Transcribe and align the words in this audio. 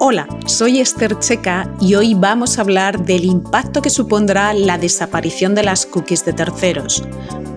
Hola, 0.00 0.28
soy 0.46 0.78
Esther 0.78 1.18
Checa 1.18 1.74
y 1.80 1.96
hoy 1.96 2.14
vamos 2.14 2.56
a 2.56 2.60
hablar 2.60 3.04
del 3.04 3.24
impacto 3.24 3.82
que 3.82 3.90
supondrá 3.90 4.54
la 4.54 4.78
desaparición 4.78 5.56
de 5.56 5.64
las 5.64 5.86
cookies 5.86 6.24
de 6.24 6.32
terceros. 6.32 7.02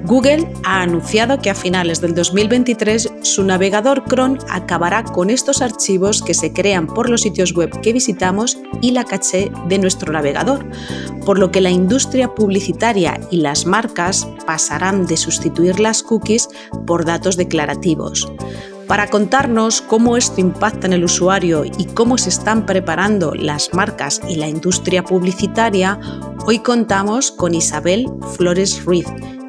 Google 0.05 0.51
ha 0.63 0.81
anunciado 0.81 1.39
que 1.39 1.51
a 1.51 1.55
finales 1.55 2.01
del 2.01 2.15
2023 2.15 3.13
su 3.21 3.43
navegador 3.43 4.03
Chrome 4.05 4.39
acabará 4.49 5.03
con 5.03 5.29
estos 5.29 5.61
archivos 5.61 6.23
que 6.23 6.33
se 6.33 6.51
crean 6.51 6.87
por 6.87 7.11
los 7.11 7.21
sitios 7.21 7.53
web 7.53 7.79
que 7.79 7.93
visitamos 7.93 8.57
y 8.81 8.89
la 8.89 9.03
caché 9.03 9.51
de 9.67 9.77
nuestro 9.77 10.11
navegador, 10.11 10.65
por 11.23 11.37
lo 11.37 11.51
que 11.51 11.61
la 11.61 11.69
industria 11.69 12.33
publicitaria 12.33 13.19
y 13.29 13.37
las 13.37 13.67
marcas 13.67 14.27
pasarán 14.47 15.05
de 15.05 15.15
sustituir 15.15 15.79
las 15.79 16.01
cookies 16.01 16.49
por 16.87 17.05
datos 17.05 17.37
declarativos. 17.37 18.31
Para 18.91 19.07
contarnos 19.07 19.79
cómo 19.79 20.17
esto 20.17 20.41
impacta 20.41 20.85
en 20.85 20.91
el 20.91 21.05
usuario 21.05 21.63
y 21.63 21.85
cómo 21.85 22.17
se 22.17 22.27
están 22.27 22.65
preparando 22.65 23.33
las 23.33 23.73
marcas 23.73 24.19
y 24.27 24.35
la 24.35 24.49
industria 24.49 25.01
publicitaria, 25.01 25.97
hoy 26.45 26.59
contamos 26.59 27.31
con 27.31 27.55
Isabel 27.55 28.07
Flores 28.35 28.83
Ruiz, 28.83 29.05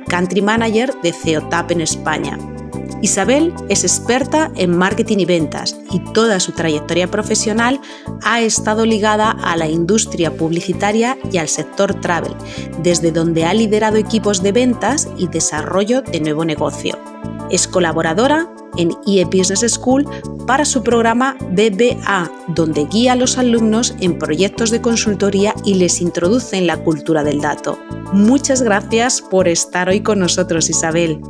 Country 0.06 0.42
Manager 0.42 0.94
de 1.02 1.12
CEOTAP 1.12 1.72
en 1.72 1.80
España. 1.80 2.38
Isabel 3.00 3.52
es 3.68 3.82
experta 3.82 4.52
en 4.54 4.78
marketing 4.78 5.18
y 5.18 5.24
ventas 5.24 5.76
y 5.90 5.98
toda 6.12 6.38
su 6.38 6.52
trayectoria 6.52 7.10
profesional 7.10 7.80
ha 8.22 8.40
estado 8.42 8.86
ligada 8.86 9.32
a 9.32 9.56
la 9.56 9.66
industria 9.66 10.36
publicitaria 10.36 11.18
y 11.32 11.38
al 11.38 11.48
sector 11.48 12.00
travel, 12.00 12.36
desde 12.84 13.10
donde 13.10 13.44
ha 13.44 13.54
liderado 13.54 13.96
equipos 13.96 14.40
de 14.40 14.52
ventas 14.52 15.08
y 15.18 15.26
desarrollo 15.26 16.00
de 16.02 16.20
nuevo 16.20 16.44
negocio. 16.44 16.96
Es 17.52 17.68
colaboradora 17.68 18.48
en 18.76 18.90
IE 19.06 19.24
Business 19.26 19.60
School 19.74 20.08
para 20.46 20.64
su 20.64 20.82
programa 20.82 21.36
BBA, 21.50 22.30
donde 22.48 22.86
guía 22.86 23.12
a 23.12 23.16
los 23.16 23.38
alumnos 23.38 23.94
en 24.00 24.18
proyectos 24.18 24.70
de 24.70 24.80
consultoría 24.80 25.54
y 25.64 25.74
les 25.74 26.00
introduce 26.00 26.56
en 26.56 26.66
la 26.66 26.78
cultura 26.78 27.22
del 27.22 27.40
dato. 27.40 27.78
Muchas 28.12 28.62
gracias 28.62 29.20
por 29.20 29.48
estar 29.48 29.88
hoy 29.88 30.00
con 30.00 30.18
nosotros, 30.18 30.70
Isabel. 30.70 31.20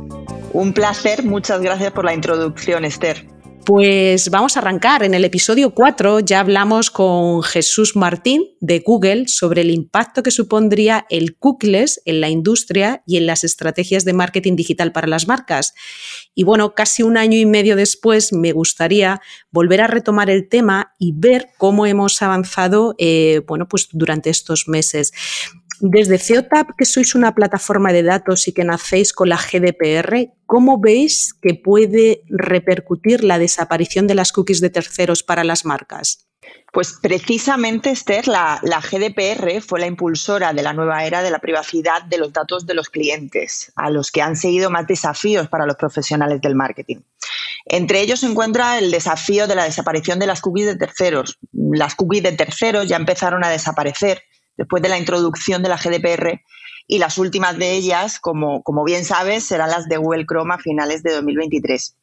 Un 0.53 0.73
placer, 0.73 1.23
muchas 1.23 1.61
gracias 1.61 1.91
por 1.91 2.05
la 2.05 2.13
introducción, 2.13 2.85
Esther. 2.85 3.27
Pues 3.65 4.29
vamos 4.29 4.57
a 4.57 4.59
arrancar. 4.59 5.03
En 5.03 5.13
el 5.13 5.23
episodio 5.23 5.73
4 5.73 6.19
ya 6.19 6.41
hablamos 6.41 6.91
con 6.91 7.43
Jesús 7.43 7.95
Martín 7.95 8.43
de 8.59 8.79
Google 8.79 9.29
sobre 9.29 9.61
el 9.61 9.69
impacto 9.69 10.21
que 10.21 10.31
supondría 10.31 11.05
el 11.09 11.37
cookies 11.37 12.01
en 12.03 12.19
la 12.19 12.27
industria 12.27 13.03
y 13.07 13.15
en 13.15 13.25
las 13.25 13.45
estrategias 13.45 14.03
de 14.03 14.11
marketing 14.11 14.57
digital 14.57 14.91
para 14.91 15.07
las 15.07 15.29
marcas. 15.29 15.73
Y 16.35 16.43
bueno, 16.43 16.75
casi 16.75 17.03
un 17.03 17.15
año 17.15 17.37
y 17.37 17.45
medio 17.45 17.77
después 17.77 18.33
me 18.33 18.51
gustaría 18.51 19.21
volver 19.49 19.79
a 19.79 19.87
retomar 19.87 20.29
el 20.29 20.49
tema 20.49 20.93
y 20.99 21.13
ver 21.15 21.47
cómo 21.57 21.85
hemos 21.85 22.21
avanzado 22.21 22.95
eh, 22.97 23.43
bueno, 23.47 23.69
pues 23.69 23.87
durante 23.93 24.29
estos 24.29 24.67
meses. 24.67 25.13
Desde 25.79 26.19
CEOTAP, 26.19 26.71
que 26.77 26.85
sois 26.85 27.15
una 27.15 27.33
plataforma 27.33 27.91
de 27.91 28.03
datos 28.03 28.47
y 28.47 28.53
que 28.53 28.63
nacéis 28.63 29.13
con 29.13 29.29
la 29.29 29.37
GDPR, 29.37 30.33
¿cómo 30.45 30.79
veis 30.79 31.33
que 31.41 31.55
puede 31.55 32.23
repercutir 32.29 33.23
la 33.23 33.39
desaparición 33.39 34.07
de 34.07 34.15
las 34.15 34.31
cookies 34.31 34.61
de 34.61 34.69
terceros 34.69 35.23
para 35.23 35.43
las 35.43 35.65
marcas? 35.65 36.27
Pues 36.71 36.97
precisamente, 37.01 37.91
Esther, 37.91 38.27
la, 38.27 38.59
GDPR 38.63 39.61
fue 39.61 39.79
la 39.79 39.85
impulsora 39.85 40.53
de 40.53 40.63
la 40.63 40.73
nueva 40.73 41.05
era 41.05 41.21
de 41.21 41.29
la 41.29 41.39
privacidad 41.39 42.01
de 42.03 42.17
los 42.17 42.33
datos 42.33 42.65
de 42.65 42.73
los 42.73 42.89
clientes, 42.89 43.71
a 43.75 43.89
los 43.89 44.11
que 44.11 44.21
han 44.21 44.35
seguido 44.35 44.69
más 44.69 44.87
desafíos 44.87 45.47
para 45.47 45.65
los 45.65 45.75
profesionales 45.75 46.41
del 46.41 46.55
marketing. 46.55 46.97
Entre 47.65 48.01
ellos 48.01 48.21
se 48.21 48.25
encuentra 48.25 48.79
el 48.79 48.91
desafío 48.91 49.47
de 49.47 49.55
la 49.55 49.63
desaparición 49.63 50.19
de 50.19 50.27
las 50.27 50.41
cookies 50.41 50.65
de 50.65 50.75
terceros. 50.75 51.37
Las 51.51 51.95
cookies 51.95 52.23
de 52.23 52.31
terceros 52.33 52.87
ya 52.87 52.97
empezaron 52.97 53.43
a 53.43 53.49
desaparecer 53.49 54.23
después 54.57 54.81
de 54.81 54.89
la 54.89 54.97
introducción 54.97 55.63
de 55.63 55.69
la 55.69 55.77
GDPR 55.77 56.41
y 56.87 56.99
las 56.99 57.17
últimas 57.17 57.57
de 57.57 57.71
ellas, 57.71 58.19
como, 58.19 58.61
como 58.63 58.83
bien 58.83 59.05
sabes, 59.05 59.45
serán 59.45 59.69
las 59.69 59.87
de 59.87 59.97
Google 59.97 60.25
Chrome 60.25 60.53
a 60.53 60.57
finales 60.57 61.03
de 61.03 61.13
2023. 61.13 61.95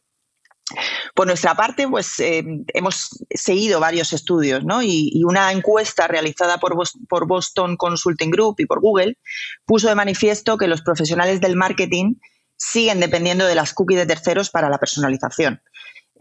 Por 1.15 1.27
nuestra 1.27 1.55
parte, 1.55 1.89
pues 1.89 2.19
eh, 2.21 2.45
hemos 2.69 3.11
seguido 3.31 3.81
varios 3.81 4.13
estudios 4.13 4.65
¿no? 4.65 4.83
y, 4.83 5.23
una 5.25 5.51
encuesta 5.53 6.07
realizada 6.07 6.59
por, 6.59 6.77
por, 7.09 7.27
Boston 7.27 7.77
Consulting 7.77 8.31
Group 8.31 8.57
y 8.59 8.67
por 8.67 8.81
Google 8.81 9.19
puso 9.67 9.89
de 9.89 9.95
manifiesto 9.95 10.57
que 10.57 10.69
los 10.69 10.83
profesionales 10.83 11.41
del 11.41 11.57
marketing 11.57 12.15
siguen 12.57 13.01
dependiendo 13.01 13.47
de 13.47 13.55
las 13.55 13.75
cookies 13.75 13.99
de 13.99 14.07
terceros 14.07 14.51
para 14.51 14.69
la 14.69 14.79
personalización. 14.79 15.61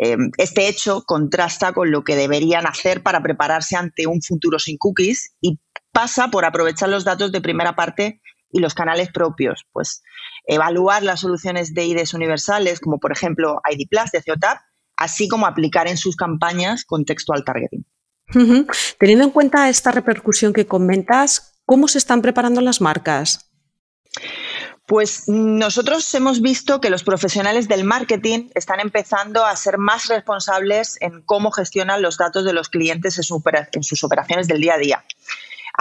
Eh, 0.02 0.16
este 0.38 0.68
hecho 0.68 1.04
contrasta 1.06 1.74
con 1.74 1.92
lo 1.92 2.04
que 2.04 2.16
deberían 2.16 2.66
hacer 2.66 3.04
para 3.04 3.22
prepararse 3.22 3.76
ante 3.76 4.08
un 4.08 4.22
futuro 4.22 4.58
sin 4.58 4.78
cookies 4.78 5.34
y 5.42 5.60
pasa 5.92 6.30
por 6.30 6.46
aprovechar 6.46 6.90
los 6.90 7.04
datos 7.04 7.32
de 7.32 7.42
primera 7.42 7.76
parte 7.76 8.22
y 8.52 8.60
los 8.60 8.74
canales 8.74 9.10
propios, 9.12 9.66
pues 9.72 10.02
evaluar 10.46 11.04
las 11.04 11.20
soluciones 11.20 11.74
de 11.74 11.86
IDs 11.86 12.14
universales, 12.14 12.80
como 12.80 13.00
por 13.00 13.12
ejemplo 13.12 13.62
ID 13.70 13.88
Plus 13.90 14.12
de 14.12 14.22
CEOTAP, 14.22 14.60
así 14.98 15.28
como 15.28 15.46
aplicar 15.46 15.88
en 15.88 15.98
sus 15.98 16.16
campañas 16.16 16.86
contextual 16.86 17.44
targeting. 17.44 17.86
Teniendo 19.00 19.26
en 19.26 19.32
cuenta 19.32 19.70
esta 19.70 19.92
repercusión 19.92 20.54
que 20.54 20.68
comentas, 20.68 21.62
¿cómo 21.66 21.88
se 21.88 21.98
están 21.98 22.22
preparando 22.22 22.62
las 22.62 22.80
marcas? 22.80 23.50
Pues 24.86 25.28
nosotros 25.28 26.12
hemos 26.16 26.42
visto 26.42 26.82
que 26.82 26.90
los 26.90 27.04
profesionales 27.04 27.68
del 27.68 27.84
marketing 27.84 28.50
están 28.56 28.80
empezando 28.80 29.46
a 29.46 29.56
ser 29.56 29.78
más 29.78 30.08
responsables 30.08 30.98
en 31.00 31.22
cómo 31.22 31.52
gestionan 31.52 32.02
los 32.02 32.18
datos 32.18 32.44
de 32.44 32.54
los 32.54 32.70
clientes 32.70 33.18
en, 33.18 33.84
sus 33.84 34.04
operaciones 34.04 34.48
del 34.48 34.62
día 34.62 34.74
a 34.74 34.78
día. 34.80 35.06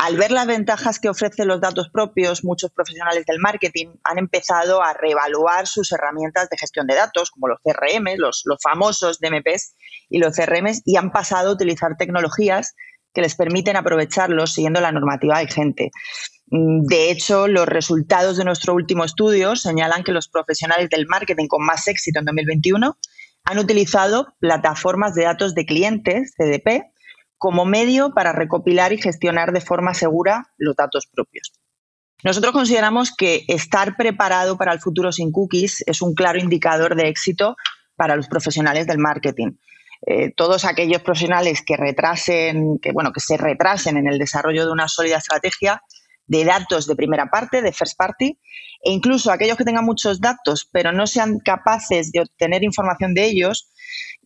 Al 0.01 0.17
ver 0.17 0.31
las 0.31 0.47
ventajas 0.47 1.01
que 1.01 1.09
ofrecen 1.09 1.49
los 1.49 1.61
datos 1.61 1.89
propios, 1.91 2.45
muchos 2.45 2.71
profesionales 2.71 3.27
del 3.27 3.41
marketing 3.41 3.89
han 4.05 4.19
empezado 4.19 4.81
a 4.81 4.93
reevaluar 4.93 5.67
sus 5.67 5.91
herramientas 5.91 6.49
de 6.49 6.57
gestión 6.57 6.87
de 6.87 6.95
datos, 6.95 7.33
como 7.33 7.49
los 7.49 7.59
CRM, 7.65 8.17
los, 8.17 8.45
famosos 8.63 9.19
DMPs 9.19 9.75
y 10.09 10.21
los 10.21 10.37
CRM, 10.37 10.69
y 10.85 10.97
han 10.97 11.11
pasado 11.11 11.51
a 11.51 11.53
utilizar 11.55 11.97
tecnologías 11.97 12.77
que 13.13 13.23
les 13.23 13.35
permiten 13.35 13.75
aprovecharlos 13.75 14.53
siguiendo 14.53 14.81
la 14.81 14.93
normativa 14.93 15.41
vigente. 15.41 15.91
Mm, 16.47 16.85
de 16.87 17.11
hecho, 17.11 17.49
los 17.49 17.67
resultados 17.67 18.37
de 18.37 18.45
nuestro 18.45 18.75
último 18.75 19.05
estudio 19.05 19.57
señalan 19.57 20.05
que 20.05 20.13
los 20.13 20.29
profesionales 20.29 20.91
del 20.91 21.09
marketing 21.09 21.49
con 21.49 21.67
más 21.67 21.89
éxito 21.89 22.21
en 22.21 22.27
2021 22.27 22.97
han 23.43 23.59
utilizado 23.59 24.29
plataformas 24.39 25.17
de 25.17 25.25
datos 25.25 25.57
de 25.57 25.67
clientes, 25.67 26.35
CDP, 26.37 26.85
como 27.39 27.65
medio 27.65 28.13
para 28.13 28.33
recopilar 28.33 28.93
y 28.93 29.01
gestionar 29.01 29.53
de 29.53 29.61
forma 29.61 29.95
segura 29.95 30.53
los 30.59 30.77
datos 30.77 31.07
propios. 31.07 31.53
Nosotros 32.25 32.53
consideramos 32.53 33.15
que 33.15 33.45
estar 33.47 33.97
preparado 33.97 34.59
para 34.59 34.73
el 34.73 34.81
futuro 34.81 35.13
sin 35.13 35.31
cookies 35.31 35.85
es 35.87 36.03
un 36.03 36.15
claro 36.15 36.39
indicador 36.39 36.97
de 36.97 37.09
éxito 37.09 37.57
para 37.95 38.17
los 38.17 38.27
profesionales 38.27 38.87
del 38.89 38.99
marketing. 38.99 39.53
Eh, 40.07 40.33
todos 40.37 40.65
aquellos 40.65 41.03
profesionales 41.03 41.63
que 41.65 41.77
retrasen, 41.77 42.79
que 42.81 42.93
bueno, 42.93 43.13
que 43.13 43.21
se 43.21 43.37
retrasen 43.37 43.97
en 43.97 44.09
el 44.09 44.19
desarrollo 44.19 44.65
de 44.65 44.73
una 44.73 44.89
sólida 44.89 45.19
estrategia 45.19 45.83
de 46.27 46.45
datos 46.45 46.87
de 46.87 46.95
primera 46.95 47.31
parte, 47.31 47.63
de 47.63 47.73
first 47.73 47.97
party, 47.97 48.39
e 48.85 48.93
incluso 48.93 49.33
aquellos 49.33 49.57
que 49.57 49.65
tengan 49.65 49.85
muchos 49.85 50.21
datos 50.21 50.69
pero 50.71 50.93
no 50.93 51.07
sean 51.07 51.39
capaces 51.39 52.13
de 52.13 52.21
obtener 52.21 52.63
información 52.63 53.15
de 53.15 53.25
ellos, 53.27 53.71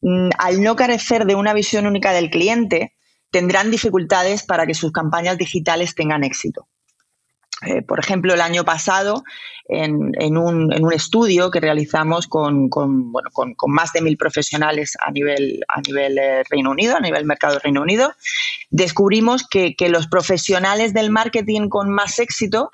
mm, 0.01 0.31
al 0.39 0.63
no 0.63 0.77
carecer 0.77 1.27
de 1.27 1.35
una 1.35 1.55
visión 1.55 1.87
única 1.87 2.13
del 2.13 2.31
cliente, 2.31 2.95
tendrán 3.33 3.71
dificultades 3.71 4.45
para 4.45 4.67
que 4.67 4.75
sus 4.75 4.93
campañas 4.93 5.39
digitales 5.39 5.97
tengan 5.97 6.23
éxito. 6.23 6.69
Eh, 7.67 7.81
por 7.83 7.99
ejemplo, 7.99 8.35
el 8.35 8.41
año 8.41 8.65
pasado, 8.65 9.25
en, 9.69 10.37
un, 10.37 10.93
estudio 10.93 11.51
que 11.51 11.61
realizamos 11.61 12.27
con, 12.27 12.69
más 13.69 13.93
de 13.93 14.03
mil 14.03 14.17
profesionales 14.17 14.97
a 15.01 15.11
nivel, 15.11 15.65
eh, 16.19 16.43
Reino 16.51 16.71
Unido, 16.71 16.97
a 16.97 17.01
nivel 17.01 17.25
mercado 17.25 17.59
Reino 17.59 17.81
Unido, 17.81 18.13
descubrimos 18.71 19.47
que, 19.49 19.75
los 19.89 20.09
profesionales 20.09 20.93
del 20.93 21.11
marketing 21.11 21.69
con 21.69 21.91
más 21.91 22.19
éxito 22.19 22.71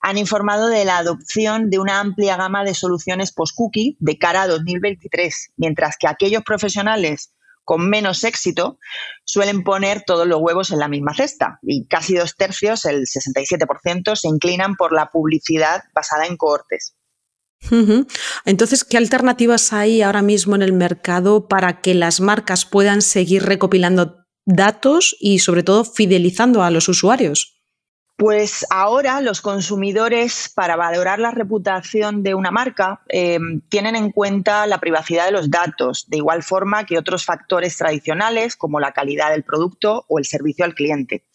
han 0.00 0.16
informado 0.16 0.68
de 0.68 0.84
la 0.84 0.98
adopción 0.98 1.70
de 1.70 1.80
una 1.80 1.98
amplia 1.98 2.36
gama 2.36 2.62
de 2.62 2.74
soluciones 2.74 3.32
post-cookie 3.32 3.96
de 3.98 4.16
cara 4.16 4.42
a 4.42 4.46
2023, 4.46 5.52
mientras 5.56 5.96
que 5.96 6.06
aquellos 6.06 6.44
profesionales 6.44 7.32
con 7.68 7.86
menos 7.86 8.24
éxito 8.24 8.78
suelen 9.26 9.62
poner 9.62 10.02
todos 10.06 10.26
los 10.26 10.40
huevos 10.40 10.70
en 10.70 10.78
la 10.78 10.88
misma 10.88 11.12
cesta 11.14 11.58
y 11.60 11.86
casi 11.86 12.14
dos 12.14 12.34
tercios, 12.34 12.86
el 12.86 13.02
67%, 13.02 14.16
se 14.16 14.26
inclinan 14.26 14.74
por 14.74 14.94
la 14.94 15.10
publicidad 15.10 15.82
basada 15.94 16.24
en 16.24 16.38
cohortes. 16.38 16.96
Entonces, 18.46 18.84
¿qué 18.84 18.96
alternativas 18.96 19.74
hay 19.74 20.00
ahora 20.00 20.22
mismo 20.22 20.56
en 20.56 20.62
el 20.62 20.72
mercado 20.72 21.46
para 21.46 21.82
que 21.82 21.92
las 21.92 22.22
marcas 22.22 22.64
puedan 22.64 23.02
seguir 23.02 23.42
recopilando 23.42 24.24
datos 24.46 25.14
y 25.20 25.40
sobre 25.40 25.62
todo 25.62 25.84
fidelizando 25.84 26.62
a 26.62 26.70
los 26.70 26.88
usuarios? 26.88 27.57
Pues 28.18 28.66
ahora 28.68 29.20
los 29.20 29.40
consumidores, 29.40 30.50
para 30.52 30.74
valorar 30.74 31.20
la 31.20 31.30
reputación 31.30 32.24
de 32.24 32.34
una 32.34 32.50
marca, 32.50 33.00
eh, 33.08 33.38
tienen 33.68 33.94
en 33.94 34.10
cuenta 34.10 34.66
la 34.66 34.78
privacidad 34.78 35.26
de 35.26 35.30
los 35.30 35.52
datos, 35.52 36.06
de 36.08 36.16
igual 36.16 36.42
forma 36.42 36.84
que 36.84 36.98
otros 36.98 37.24
factores 37.24 37.76
tradicionales 37.76 38.56
como 38.56 38.80
la 38.80 38.90
calidad 38.90 39.30
del 39.30 39.44
producto 39.44 40.04
o 40.08 40.18
el 40.18 40.24
servicio 40.24 40.64
al 40.64 40.74
cliente. 40.74 41.26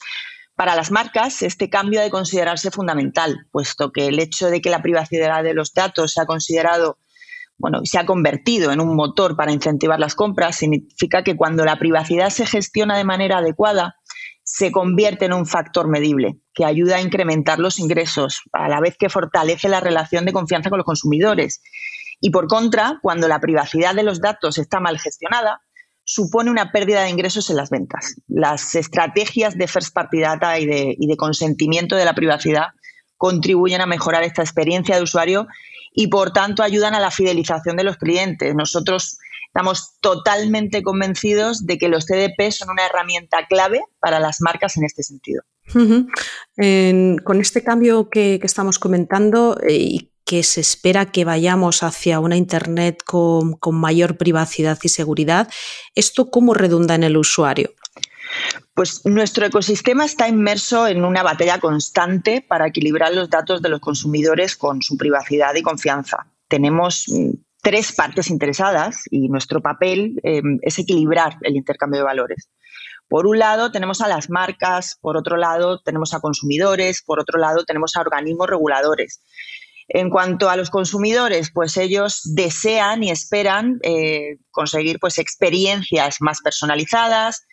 Para 0.56 0.76
las 0.76 0.92
marcas, 0.92 1.42
este 1.42 1.70
cambio 1.70 2.02
ha 2.02 2.04
de 2.04 2.12
considerarse 2.12 2.70
fundamental, 2.70 3.48
puesto 3.54 3.94
que 3.94 4.08
el 4.08 4.20
hecho 4.20 4.50
de 4.50 4.60
que 4.60 4.70
la 4.70 4.82
privacidad 4.82 5.42
de 5.42 5.54
los 5.54 5.74
datos 5.74 6.12
se 6.12 6.20
ha 6.20 6.26
considerado 6.26 6.98
bueno, 7.58 7.80
se 7.84 7.98
ha 7.98 8.06
convertido 8.06 8.72
en 8.72 8.82
un 8.82 8.96
motor 8.96 9.38
para 9.38 9.52
incentivar 9.52 10.00
las 10.00 10.16
compras, 10.16 10.58
significa 10.58 11.24
que 11.24 11.38
cuando 11.38 11.64
la 11.64 11.78
privacidad 11.78 12.30
se 12.30 12.46
gestiona 12.46 12.98
de 12.98 13.04
manera 13.04 13.38
adecuada, 13.38 13.96
se 14.56 14.72
convierte 14.72 15.26
en 15.26 15.34
un 15.34 15.48
factor 15.48 15.88
medible 15.88 16.38
que 16.54 16.64
ayuda 16.64 16.98
a 16.98 17.02
incrementar 17.02 17.58
los 17.58 17.80
ingresos, 17.80 18.44
a 18.52 18.70
la 18.70 18.80
vez 18.80 18.96
que 19.00 19.10
fortalece 19.10 19.68
la 19.68 19.80
relación 19.80 20.26
de 20.26 20.32
confianza 20.32 20.70
con 20.70 20.78
los 20.78 20.86
consumidores. 20.86 21.64
Y 22.22 22.30
por 22.30 22.46
contra, 22.46 23.00
cuando 23.02 23.28
la 23.28 23.40
privacidad 23.40 23.96
de 23.96 24.04
los 24.04 24.22
datos 24.22 24.60
está 24.60 24.80
mal 24.80 25.00
gestionada, 25.00 25.62
supone 26.04 26.52
una 26.52 26.72
pérdida 26.72 27.02
de 27.02 27.10
ingresos 27.10 27.50
en 27.50 27.56
las 27.56 27.72
ventas. 27.72 28.22
Las 28.28 28.76
estrategias 28.76 29.58
de 29.58 29.68
first 29.68 29.92
party 29.92 30.20
data 30.20 30.60
y 30.60 30.68
de, 30.68 30.96
y 31.00 31.08
de 31.08 31.18
consentimiento 31.18 31.96
de 31.96 32.06
la 32.06 32.14
privacidad 32.14 32.68
contribuyen 33.18 33.82
a 33.82 33.88
mejorar 33.88 34.22
esta 34.22 34.44
experiencia 34.44 34.96
de 34.96 35.02
usuario 35.02 35.48
y 35.96 36.10
por 36.10 36.32
tanto 36.32 36.62
ayudan 36.62 36.94
a 36.94 37.00
la 37.00 37.10
fidelización 37.10 37.76
de 37.76 37.86
los 37.86 37.98
clientes. 37.98 38.54
Nosotros 38.54 39.18
Estamos 39.56 40.00
totalmente 40.02 40.82
convencidos 40.82 41.68
de 41.68 41.78
que 41.78 41.88
los 41.88 42.08
CDP 42.08 42.50
son 42.50 42.72
una 42.72 42.88
herramienta 42.88 43.46
clave 43.48 43.82
para 44.00 44.20
las 44.20 44.42
marcas 44.42 44.78
en 44.78 44.84
este 44.84 45.04
sentido. 45.04 45.44
con 47.24 47.40
este 47.40 47.64
cambio 47.64 48.10
que, 48.10 48.40
estamos 48.42 48.80
comentando 48.80 49.56
eh, 49.62 49.76
y 49.76 50.12
que 50.26 50.42
se 50.42 50.60
espera 50.60 51.12
que 51.12 51.24
vayamos 51.24 51.84
hacia 51.84 52.20
una 52.20 52.36
Internet 52.36 53.04
con, 53.06 53.60
mayor 53.74 54.18
privacidad 54.18 54.80
y 54.82 54.90
seguridad, 54.90 55.48
¿esto 55.94 56.32
cómo 56.32 56.56
redunda 56.56 56.96
en 56.96 57.04
el 57.04 57.16
usuario? 57.16 57.76
Pues 58.74 59.06
nuestro 59.06 59.46
ecosistema 59.46 60.06
está 60.06 60.28
inmerso 60.28 60.88
en 60.88 61.06
una 61.06 61.22
batalla 61.22 61.60
constante 61.60 62.42
para 62.42 62.66
equilibrar 62.66 63.14
los 63.14 63.30
datos 63.30 63.62
de 63.62 63.70
los 63.70 63.82
consumidores 63.82 64.56
con 64.58 64.82
su 64.82 64.98
privacidad 64.98 65.54
y 65.54 65.62
confianza. 65.62 66.26
Tenemos 66.48 67.06
mm, 67.08 67.34
tres 67.64 67.94
partes 67.94 68.30
interesadas 68.30 69.04
y 69.10 69.30
nuestro 69.30 69.62
papel 69.62 70.20
em, 70.24 70.60
es 70.62 70.78
equilibrar 70.78 71.38
el 71.42 71.56
intercambio 71.56 72.02
de 72.02 72.06
valores. 72.06 72.50
Por 73.08 73.26
un 73.26 73.40
lado 73.40 73.72
tenemos 73.72 74.02
a 74.02 74.10
las 74.10 74.30
marcas, 74.30 74.98
por 75.02 75.16
otro 75.16 75.38
lado 75.38 75.80
tenemos 75.80 76.14
a 76.14 76.20
consumidores, 76.20 77.02
por 77.02 77.22
otro 77.22 77.40
lado 77.40 77.64
tenemos 77.64 77.96
a 77.96 78.02
organismos 78.02 78.50
reguladores. 78.50 79.24
En 79.88 80.10
cuanto 80.10 80.50
a 80.50 80.58
los 80.58 80.70
consumidores, 80.70 81.52
pues 81.54 81.78
ellos 81.78 82.22
desean 82.36 83.02
y 83.02 83.12
esperan 83.12 83.80
eh, 83.84 84.40
conseguir 84.52 85.00
pues 85.00 85.18
experiencias 85.18 86.18
más 86.20 86.42
personalizadas 86.42 87.46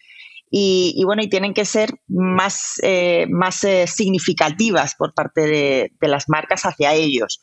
y, 0.50 1.00
bueno 1.04 1.22
y 1.22 1.28
tienen 1.28 1.54
que 1.54 1.64
ser 1.64 1.90
más, 2.08 2.80
eh, 2.82 3.26
más 3.30 3.62
eh, 3.62 3.86
significativas 3.86 4.96
por 4.96 5.14
parte 5.14 5.42
de, 5.42 5.92
de 6.00 6.08
las 6.08 6.28
marcas 6.28 6.62
hacia 6.62 6.94
ellos 6.94 7.40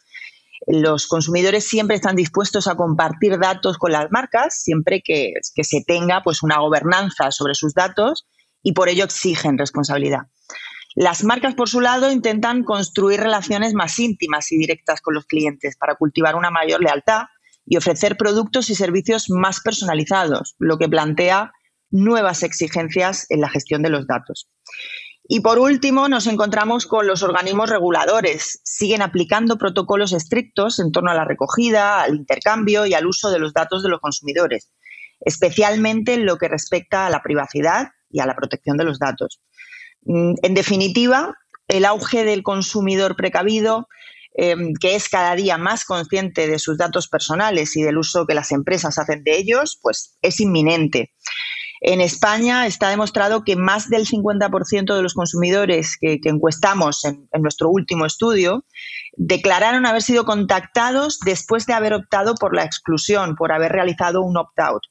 los 0.65 1.07
consumidores 1.07 1.65
siempre 1.65 1.95
están 1.95 2.15
dispuestos 2.15 2.67
a 2.67 2.75
compartir 2.75 3.37
datos 3.39 3.77
con 3.77 3.91
las 3.91 4.11
marcas, 4.11 4.61
siempre 4.61 5.01
que, 5.03 5.33
se 5.41 5.83
tenga 5.85 6.21
pues, 6.23 6.41
una 6.43 6.59
gobernanza 6.59 7.31
sobre 7.31 7.53
sus 7.53 7.73
datos 7.73 8.27
y 8.63 8.73
por 8.73 8.89
ello 8.89 9.03
exigen 9.03 9.57
responsabilidad. 9.57 10.21
Las 10.95 11.23
marcas, 11.23 11.53
por 11.53 11.69
su 11.69 11.79
lado, 11.79 12.11
intentan 12.11 12.63
construir 12.63 13.19
relaciones 13.19 13.73
más 13.75 13.99
íntimas 13.99 14.51
y 14.51 14.57
directas 14.57 14.99
con 14.99 15.13
los 15.13 15.25
clientes 15.25 15.77
para 15.77 15.95
cultivar 15.95 16.35
una 16.35 16.49
mayor 16.49 16.81
lealtad 16.81 17.25
y 17.65 17.77
ofrecer 17.77 18.17
productos 18.17 18.69
y 18.69 18.75
servicios 18.75 19.29
más 19.29 19.59
personalizados, 19.61 20.55
lo 20.57 20.77
que 20.79 20.89
plantea 20.89 21.51
nuevas 21.91 22.43
exigencias 22.43 23.27
en 23.29 23.41
la 23.41 23.49
gestión 23.49 23.83
de 23.83 23.89
los 23.89 24.07
datos. 24.07 24.49
Y 25.29 25.41
por 25.41 25.59
último, 25.59 26.07
nos 26.07 26.25
encontramos 26.25 26.85
con 26.85 27.05
los 27.05 27.21
organismos 27.21 27.69
reguladores. 27.69 28.61
Siguen 28.63 29.01
aplicando 29.01 29.57
protocolos 29.57 30.13
estrictos 30.13 30.79
en 30.79 30.91
torno 30.93 31.11
a 31.11 31.15
la 31.15 31.25
recogida, 31.25 32.01
al 32.01 32.15
intercambio 32.15 32.85
y 32.85 32.93
al 32.93 33.05
uso 33.05 33.29
de 33.29 33.39
los 33.39 33.53
datos 33.53 33.83
de 33.83 33.89
los 33.89 33.99
consumidores, 33.99 34.71
especialmente 35.19 36.13
en 36.13 36.25
lo 36.25 36.37
que 36.37 36.47
respecta 36.47 37.05
a 37.05 37.09
la 37.09 37.21
privacidad 37.21 37.89
y 38.09 38.21
a 38.21 38.25
la 38.25 38.35
protección 38.35 38.77
de 38.77 38.85
los 38.85 38.99
datos. 38.99 39.41
Mm, 40.03 40.35
en 40.41 40.53
definitiva, 40.53 41.35
el 41.67 41.83
auge 41.83 42.23
del 42.23 42.41
consumidor 42.41 43.17
precavido, 43.17 43.89
em, 44.33 44.73
que 44.79 44.95
es 44.95 45.09
cada 45.09 45.35
día 45.35 45.57
más 45.57 45.83
consciente 45.83 46.47
de 46.47 46.59
sus 46.59 46.77
datos 46.77 47.09
personales 47.09 47.75
y 47.75 47.83
del 47.83 47.97
uso 47.97 48.25
que 48.25 48.33
las 48.33 48.53
empresas 48.53 48.97
hacen 48.97 49.23
de 49.23 49.37
ellos, 49.37 49.77
pues 49.81 50.17
es 50.21 50.39
inminente. 50.39 51.11
En 51.81 52.01
España 52.01 52.65
está 52.65 52.89
demostrado 52.89 53.43
que 53.43 53.55
más 53.55 53.89
del 53.89 54.07
50% 54.07 54.95
de 54.95 55.03
los 55.03 55.13
consumidores 55.13 55.97
que, 55.99 56.19
encuestamos 56.23 57.05
en, 57.05 57.27
nuestro 57.41 57.69
último 57.69 58.05
estudio 58.05 58.65
declararon 59.13 59.85
haber 59.85 60.01
sido 60.01 60.25
contactados 60.25 61.19
después 61.23 61.65
de 61.65 61.73
haber 61.73 61.93
optado 61.93 62.35
por 62.35 62.55
la 62.55 62.63
exclusión, 62.63 63.35
por 63.35 63.51
haber 63.51 63.71
realizado 63.71 64.21
un 64.21 64.37
opt-out. 64.37 64.83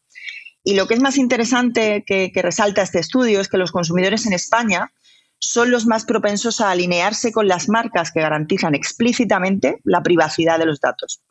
Y 0.62 0.74
lo 0.74 0.86
que 0.86 0.94
es 0.94 1.00
más 1.00 1.16
interesante 1.16 2.04
que 2.06 2.32
resalta 2.42 2.82
este 2.82 2.98
estudio 2.98 3.40
es 3.40 3.48
que 3.48 3.58
los 3.58 3.72
consumidores 3.72 4.26
en 4.26 4.32
España 4.32 4.92
son 5.38 5.70
los 5.70 5.86
más 5.86 6.04
propensos 6.04 6.60
a 6.60 6.70
alinearse 6.70 7.32
con 7.32 7.46
las 7.46 7.68
marcas 7.68 8.10
que 8.10 8.20
garantizan 8.20 8.74
explícitamente 8.74 9.80
la 9.84 10.02
privacidad 10.02 10.58
de 10.58 10.66
los 10.66 10.80
datos. 10.80 11.22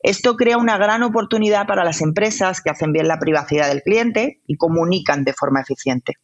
Esto 0.00 0.36
crea 0.36 0.58
una 0.58 0.76
gran 0.78 1.02
oportunidad 1.02 1.66
para 1.66 1.84
las 1.84 2.00
empresas 2.00 2.60
que 2.60 2.70
hacen 2.70 2.92
bien 2.92 3.08
la 3.08 3.18
privacidad 3.18 3.68
del 3.68 3.82
cliente 3.82 4.40
y 4.46 4.56
comunican 4.56 5.24
de 5.24 5.32
forma 5.32 5.60
eficiente. 5.60 6.14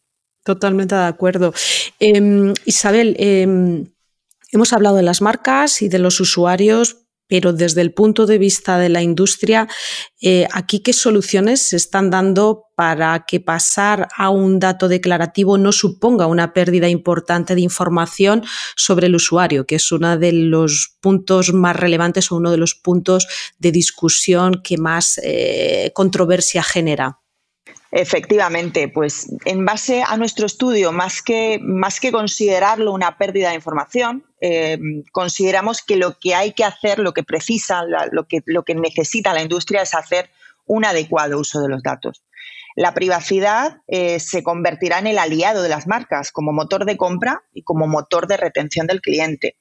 Totalmente 0.43 0.95
de 0.95 1.05
acuerdo. 1.05 1.53
Em, 1.99 2.53
Isabel, 2.65 3.15
em, 3.19 3.85
hemos 4.51 4.73
hablado 4.73 4.95
de 4.95 5.03
las 5.03 5.21
marcas 5.21 5.81
y 5.81 5.89
de 5.89 5.99
los 5.99 6.19
usuarios, 6.19 6.97
pero 7.31 7.53
desde 7.53 7.79
el 7.79 7.93
punto 7.93 8.25
de 8.25 8.37
vista 8.37 8.77
de 8.77 8.89
la 8.89 9.01
industria, 9.01 9.69
eh, 10.21 10.49
¿aquí 10.51 10.83
qué 10.83 10.91
soluciones 10.91 11.61
se 11.61 11.77
están 11.77 12.09
dando 12.09 12.65
para 12.75 13.23
que 13.25 13.39
pasar 13.39 14.09
a 14.17 14.29
un 14.29 14.59
dato 14.59 14.89
declarativo 14.89 15.57
no 15.57 15.71
suponga 15.71 16.27
una 16.27 16.51
pérdida 16.51 16.89
importante 16.89 17.55
de 17.55 17.61
información 17.61 18.43
sobre 18.75 19.07
el 19.07 19.15
usuario, 19.15 19.65
que 19.65 19.75
es 19.75 19.93
uno 19.93 20.17
de 20.17 20.33
los 20.33 20.97
puntos 20.99 21.53
más 21.53 21.77
relevantes 21.77 22.33
o 22.33 22.35
uno 22.35 22.51
de 22.51 22.57
los 22.57 22.75
puntos 22.75 23.25
de 23.59 23.71
discusión 23.71 24.61
que 24.61 24.77
más 24.77 25.17
eh, 25.23 25.91
controversia 25.93 26.63
genera? 26.63 27.20
Efectivamente, 27.91 28.87
pues 28.87 29.27
en 29.43 29.65
base 29.65 30.01
a 30.01 30.15
nuestro 30.15 30.45
estudio, 30.45 30.93
más 30.93 31.21
que, 31.21 31.59
más 31.61 31.99
que 31.99 32.13
considerarlo 32.13 32.93
una 32.93 33.17
pérdida 33.17 33.49
de 33.49 33.55
información, 33.55 34.23
eh, 34.39 34.79
consideramos 35.11 35.81
que 35.81 35.97
lo 35.97 36.17
que 36.17 36.33
hay 36.33 36.53
que 36.53 36.63
hacer, 36.63 36.99
lo 36.99 37.13
que 37.13 37.23
precisa, 37.23 37.83
lo, 38.11 38.27
que, 38.27 38.43
lo 38.45 38.63
que 38.63 38.75
necesita 38.75 39.33
la 39.33 39.41
industria 39.41 39.81
es 39.81 39.93
hacer 39.93 40.29
un 40.65 40.85
adecuado 40.85 41.37
uso 41.37 41.59
de 41.59 41.67
los 41.67 41.83
datos. 41.83 42.23
La 42.77 42.93
privacidad 42.93 43.81
eh, 43.87 44.21
se 44.21 44.41
convertirá 44.41 44.99
en 44.99 45.07
el 45.07 45.17
aliado 45.17 45.61
de 45.61 45.67
las 45.67 45.85
marcas 45.85 46.31
como 46.31 46.53
motor 46.53 46.85
de 46.85 46.95
compra 46.95 47.43
y 47.53 47.63
como 47.63 47.87
motor 47.87 48.27
de 48.27 48.37
retención 48.37 48.87
del 48.87 49.01
cliente. 49.01 49.57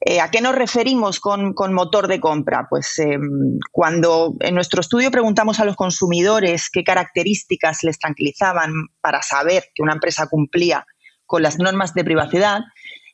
Eh, 0.00 0.20
¿A 0.20 0.30
qué 0.30 0.40
nos 0.40 0.54
referimos 0.54 1.20
con, 1.20 1.54
motor 1.72 2.08
de 2.08 2.20
compra? 2.20 2.66
Pues 2.68 2.98
em, 2.98 3.58
cuando 3.70 4.34
en 4.40 4.54
nuestro 4.54 4.80
estudio 4.80 5.10
preguntamos 5.10 5.60
a 5.60 5.64
los 5.64 5.76
consumidores 5.76 6.68
qué 6.70 6.82
características 6.84 7.84
les 7.84 7.98
tranquilizaban 7.98 8.72
para 9.00 9.22
saber 9.22 9.70
que 9.74 9.82
una 9.82 9.94
empresa 9.94 10.26
cumplía 10.26 10.86
con 11.26 11.42
las 11.42 11.58
normas 11.58 11.94
de 11.94 12.04
privacidad, 12.04 12.60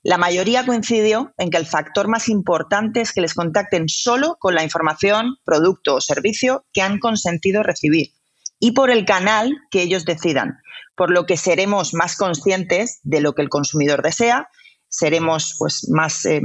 La 0.02 0.16
mayoría 0.16 0.64
coincidió 0.64 1.34
en 1.37 1.50
que 1.50 1.58
el 1.58 1.66
factor 1.66 2.08
más 2.08 2.30
importante 2.30 3.02
es 3.02 3.12
que 3.12 3.20
les 3.20 3.34
contacten 3.34 3.87
solo 3.87 4.38
con 4.40 4.54
la 4.54 4.64
información, 4.64 5.37
producto 5.44 5.96
o 5.96 6.00
servicio 6.00 6.64
que 6.72 6.80
han 6.80 6.99
consentido 6.99 7.62
recibir 7.62 8.14
y 8.60 8.72
por 8.72 8.90
el 8.90 9.04
canal 9.04 9.52
que 9.70 9.82
ellos 9.82 10.04
decidan, 10.04 10.58
por 10.94 11.10
lo 11.10 11.26
que 11.26 11.37
seremos 11.37 11.94
más 11.94 12.16
conscientes 12.16 13.00
de 13.02 13.20
lo 13.20 13.34
que 13.34 13.42
el 13.42 13.49
consumidor 13.49 14.02
desea, 14.02 14.49
seremos 14.88 15.56
pues, 15.58 15.88
más 15.88 16.25
eh, 16.26 16.42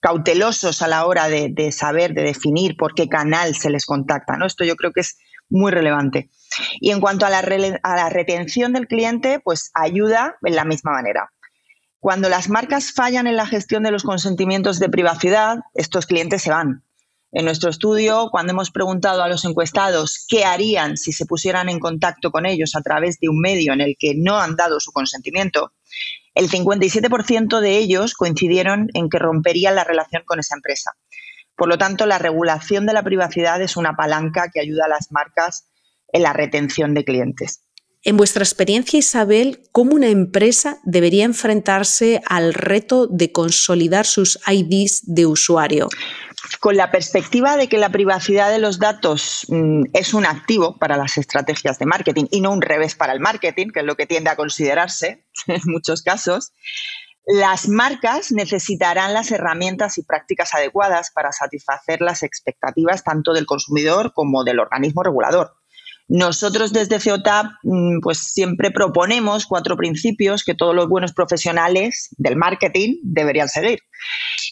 cautelosos 0.00 0.82
a 0.82 0.88
la 0.88 1.06
hora 1.06 1.28
de, 1.28 1.72
saber, 1.72 2.14
de 2.14 2.22
definir 2.22 2.76
por 2.76 2.94
qué 2.94 3.08
canal 3.08 3.54
se 3.54 3.70
les 3.70 3.86
contacta. 3.86 4.36
¿no? 4.36 4.46
Esto 4.46 4.64
yo 4.64 4.76
creo 4.76 4.92
que 4.92 5.00
es 5.00 5.18
muy 5.48 5.72
relevante. 5.72 6.30
Y 6.80 6.90
en 6.90 7.00
cuanto 7.00 7.26
a 7.26 7.30
la, 7.30 7.38
a 7.38 7.96
la 7.96 8.08
retención 8.08 8.72
del 8.72 8.86
cliente, 8.86 9.40
pues 9.40 9.70
ayuda 9.74 10.36
en 10.42 10.56
la 10.56 10.64
misma 10.64 10.92
manera. 10.92 11.32
Cuando 12.00 12.28
las 12.28 12.48
marcas 12.48 12.92
fallan 12.92 13.26
en 13.26 13.36
la 13.36 13.46
gestión 13.46 13.82
de 13.82 13.90
los 13.90 14.04
consentimientos 14.04 14.78
de 14.78 14.88
privacidad, 14.88 15.58
estos 15.74 16.06
clientes 16.06 16.42
se 16.42 16.50
van. 16.50 16.84
En 17.32 17.44
nuestro 17.44 17.68
estudio, 17.68 18.28
cuando 18.30 18.52
hemos 18.52 18.70
preguntado 18.70 19.22
a 19.22 19.28
los 19.28 19.44
encuestados 19.44 20.24
qué 20.28 20.44
harían 20.44 20.96
si 20.96 21.12
se 21.12 21.26
pusieran 21.26 21.68
en 21.68 21.78
contacto 21.78 22.30
con 22.30 22.46
ellos 22.46 22.74
a 22.74 22.80
través 22.80 23.18
de 23.20 23.28
un 23.28 23.40
medio 23.40 23.74
en 23.74 23.82
el 23.82 23.96
que 23.98 24.14
no 24.16 24.38
han 24.38 24.56
dado 24.56 24.80
su 24.80 24.92
consentimiento, 24.92 25.72
el 26.34 26.50
57% 26.50 27.60
de 27.60 27.78
ellos 27.78 28.14
coincidieron 28.14 28.88
en 28.94 29.08
que 29.08 29.18
romperían 29.18 29.74
la 29.74 29.84
relación 29.84 30.22
con 30.24 30.40
esa 30.40 30.54
empresa. 30.54 30.92
Por 31.56 31.68
lo 31.68 31.78
tanto, 31.78 32.06
la 32.06 32.18
regulación 32.18 32.86
de 32.86 32.92
la 32.92 33.02
privacidad 33.02 33.60
es 33.60 33.76
una 33.76 33.94
palanca 33.94 34.48
que 34.52 34.60
ayuda 34.60 34.84
a 34.84 34.88
las 34.88 35.10
marcas 35.10 35.68
en 36.12 36.22
la 36.22 36.32
retención 36.32 36.94
de 36.94 37.04
clientes. 37.04 37.64
En 38.04 38.16
vuestra 38.16 38.44
experiencia, 38.44 38.98
Isabel, 38.98 39.64
¿cómo 39.72 39.94
una 39.94 40.08
empresa 40.08 40.78
debería 40.84 41.24
enfrentarse 41.24 42.22
al 42.26 42.54
reto 42.54 43.08
de 43.08 43.32
consolidar 43.32 44.06
sus 44.06 44.38
IDs 44.46 45.02
de 45.04 45.26
usuario? 45.26 45.88
Con 46.60 46.76
la 46.76 46.90
perspectiva 46.90 47.56
de 47.56 47.68
que 47.68 47.78
la 47.78 47.90
privacidad 47.90 48.50
de 48.50 48.58
los 48.58 48.78
datos 48.78 49.46
mm, 49.48 49.84
es 49.92 50.14
un 50.14 50.26
activo 50.26 50.76
para 50.78 50.96
las 50.96 51.18
estrategias 51.18 51.78
de 51.78 51.86
marketing 51.86 52.24
y 52.30 52.40
no 52.40 52.50
un 52.50 52.62
revés 52.62 52.94
para 52.94 53.12
el 53.12 53.20
marketing, 53.20 53.68
que 53.68 53.80
es 53.80 53.86
lo 53.86 53.96
que 53.96 54.06
tiende 54.06 54.30
a 54.30 54.36
considerarse 54.36 55.26
en 55.46 55.60
muchos 55.66 56.02
casos, 56.02 56.52
las 57.26 57.68
marcas 57.68 58.32
necesitarán 58.32 59.12
las 59.12 59.30
herramientas 59.30 59.98
y 59.98 60.02
prácticas 60.02 60.54
adecuadas 60.54 61.10
para 61.14 61.30
satisfacer 61.30 62.00
las 62.00 62.22
expectativas 62.22 63.04
tanto 63.04 63.34
del 63.34 63.44
consumidor 63.44 64.14
como 64.14 64.44
del 64.44 64.60
organismo 64.60 65.02
regulador. 65.02 65.52
Nosotros 66.08 66.72
desde 66.72 67.00
CEOTAP 67.00 67.46
mm, 67.62 68.00
pues 68.00 68.32
siempre 68.32 68.70
proponemos 68.70 69.46
cuatro 69.46 69.76
principios 69.76 70.42
que 70.42 70.54
todos 70.54 70.74
los 70.74 70.88
buenos 70.88 71.12
profesionales 71.12 72.08
del 72.16 72.36
marketing 72.36 72.96
deberían 73.02 73.50
seguir. 73.50 73.80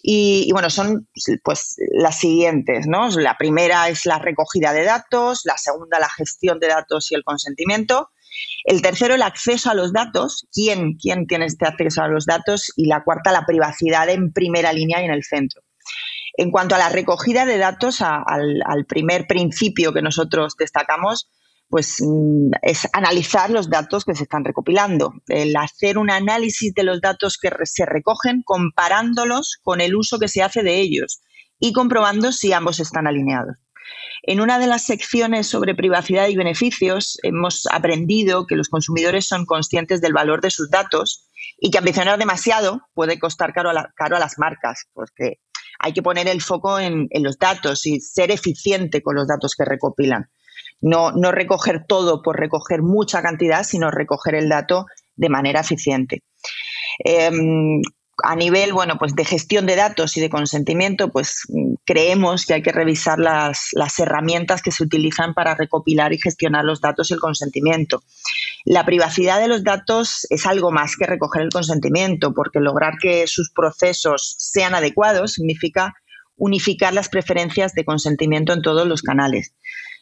Y, 0.03 0.51
bueno, 0.53 0.71
son 0.71 1.09
pues 1.43 1.77
las 1.93 2.19
siguientes, 2.19 2.87
¿no? 2.87 3.09
La 3.11 3.37
primera 3.37 3.89
es 3.89 4.07
la 4.07 4.19
recogida 4.19 4.73
de 4.73 4.85
datos, 4.85 5.43
la 5.45 5.57
segunda 5.57 5.99
la 5.99 6.09
gestión 6.09 6.59
de 6.59 6.69
datos 6.69 7.11
y 7.11 7.15
el 7.15 7.25
consentimiento. 7.25 8.11
El 8.65 8.83
tercero, 8.83 9.15
el 9.15 9.23
acceso 9.23 9.71
a 9.71 9.75
los 9.75 9.93
datos. 9.93 10.47
¿Quién, 10.53 10.97
quién 10.97 11.27
tiene 11.27 11.47
este 11.47 11.67
acceso 11.67 12.03
a 12.03 12.09
los 12.09 12.27
datos? 12.27 12.73
Y 12.77 12.87
la 12.87 13.03
cuarta, 13.05 13.33
la 13.33 13.47
privacidad 13.47 14.09
en 14.09 14.33
primera 14.33 14.73
línea 14.73 15.01
y 15.01 15.07
en 15.07 15.13
el 15.13 15.25
centro. 15.25 15.63
En 16.37 16.51
cuanto 16.51 16.75
a 16.75 16.79
la 16.79 16.91
recogida 16.91 17.47
de 17.47 17.57
datos, 17.57 18.03
al, 18.03 18.87
primer 18.87 19.27
principio 19.27 19.93
que 19.93 20.03
nosotros 20.03 20.55
destacamos, 20.59 21.31
pues 21.69 22.01
mm, 22.01 22.51
es 22.63 22.89
analizar 22.93 23.51
los 23.51 23.69
datos 23.69 24.05
que 24.05 24.15
se 24.15 24.25
están 24.25 24.45
recopilando, 24.45 25.15
el 25.29 25.57
hacer 25.57 25.99
un 25.99 26.11
análisis 26.11 26.73
de 26.75 26.85
los 26.85 27.01
datos 27.01 27.39
que 27.39 27.51
se 27.65 27.87
recogen 27.87 28.43
comparándolos 28.45 29.59
con 29.63 29.81
el 29.81 29.97
uso 29.97 30.19
que 30.19 30.29
se 30.29 30.43
hace 30.43 30.63
de 30.63 30.81
ellos 30.81 31.21
y 31.59 31.73
comprobando 31.73 32.33
si 32.33 32.53
ambos 32.53 32.81
están 32.81 33.07
alineados. 33.07 33.57
En 34.23 34.41
una 34.41 34.59
de 34.59 34.67
las 34.67 34.85
secciones 34.85 35.47
sobre 35.47 35.75
privacidad 35.75 36.29
y 36.29 36.37
beneficios 36.37 37.19
hemos 37.23 37.67
aprendido 37.71 38.47
que 38.47 38.57
los 38.57 38.69
consumidores 38.69 39.27
son 39.27 39.47
conscientes 39.47 40.01
del 40.01 40.13
valor 40.13 40.41
de 40.41 40.51
sus 40.51 40.71
datos 40.71 41.29
y 41.61 41.71
que 41.71 41.79
ambicionar 41.79 42.19
demasiado 42.19 42.89
puede 42.95 43.19
costar 43.19 43.53
caro 43.53 43.71
a, 43.71 43.93
caro 43.95 44.17
a 44.17 44.21
las 44.21 44.39
marcas, 44.39 44.87
porque 44.93 45.41
hay 45.79 45.93
que 45.93 46.03
poner 46.03 46.27
el 46.27 46.43
foco 46.43 46.81
en 46.81 47.09
los 47.21 47.39
datos 47.39 47.87
y 47.87 48.01
ser 48.01 48.31
eficiente 48.31 49.03
con 49.03 49.15
los 49.15 49.29
datos 49.29 49.55
que 49.57 49.65
recopilan. 49.65 50.29
No, 50.81 51.13
no 51.13 51.33
recoger 51.33 51.85
todo 51.87 52.23
por 52.23 52.39
recoger 52.39 52.83
mucha 52.83 53.23
cantidad, 53.23 53.65
sino 53.65 53.91
recoger 53.91 54.35
el 54.35 54.49
dato 54.49 54.87
de 55.17 55.29
manera 55.29 55.61
eficiente. 55.61 56.23
Em, 56.99 57.81
a 58.25 58.35
nivel 58.35 58.73
bueno, 58.73 58.97
pues 58.99 59.15
de 59.15 59.25
gestión 59.25 59.67
de 59.67 59.77
datos 59.77 60.17
y 60.17 60.21
de 60.21 60.31
consentimiento, 60.31 61.11
pues 61.11 61.43
creemos 61.85 62.47
que 62.47 62.55
hay 62.55 62.63
que 62.63 62.73
revisar 62.73 63.19
las, 63.19 63.69
las, 63.73 63.99
herramientas 63.99 64.63
que 64.63 64.73
se 64.73 64.83
utilizan 64.83 65.35
para 65.35 65.55
recopilar 65.55 66.13
y 66.13 66.19
gestionar 66.19 66.65
los 66.65 66.81
datos 66.81 67.11
y 67.11 67.15
el 67.15 67.21
consentimiento. 67.21 68.03
La 68.65 68.87
privacidad 68.87 69.39
de 69.39 69.49
los 69.49 69.65
datos 69.65 70.27
es 70.31 70.47
algo 70.47 70.73
más 70.73 70.97
que 70.97 71.07
recoger 71.07 71.43
el 71.43 71.51
consentimiento, 71.51 72.33
porque 72.33 72.61
lograr 72.61 72.95
que 73.01 73.27
sus 73.27 73.51
procesos 73.51 74.35
sean 74.39 74.75
adecuados 74.75 75.35
significa 75.35 75.95
unificar 76.37 76.95
las 76.95 77.09
preferencias 77.09 77.75
de 77.75 77.85
consentimiento 77.85 78.53
en 78.53 78.63
todos 78.63 78.87
los 78.87 79.03
canales. 79.03 79.55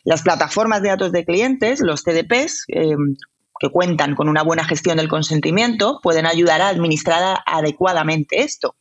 Las 0.04 0.22
plataformas 0.22 0.82
de 0.82 0.90
datos 0.90 1.12
de 1.12 1.24
clientes, 1.24 1.80
los 1.80 2.02
CDPs, 2.02 2.66
eh, 2.68 2.94
que 3.58 3.70
cuentan 3.70 4.14
con 4.14 4.28
una 4.28 4.42
buena 4.42 4.64
gestión 4.64 4.98
del 4.98 5.08
consentimiento, 5.08 6.00
pueden 6.02 6.26
ayudar 6.26 6.60
a 6.60 6.68
administrar 6.68 7.38
adecuadamente 7.46 8.42
esto, 8.42 8.76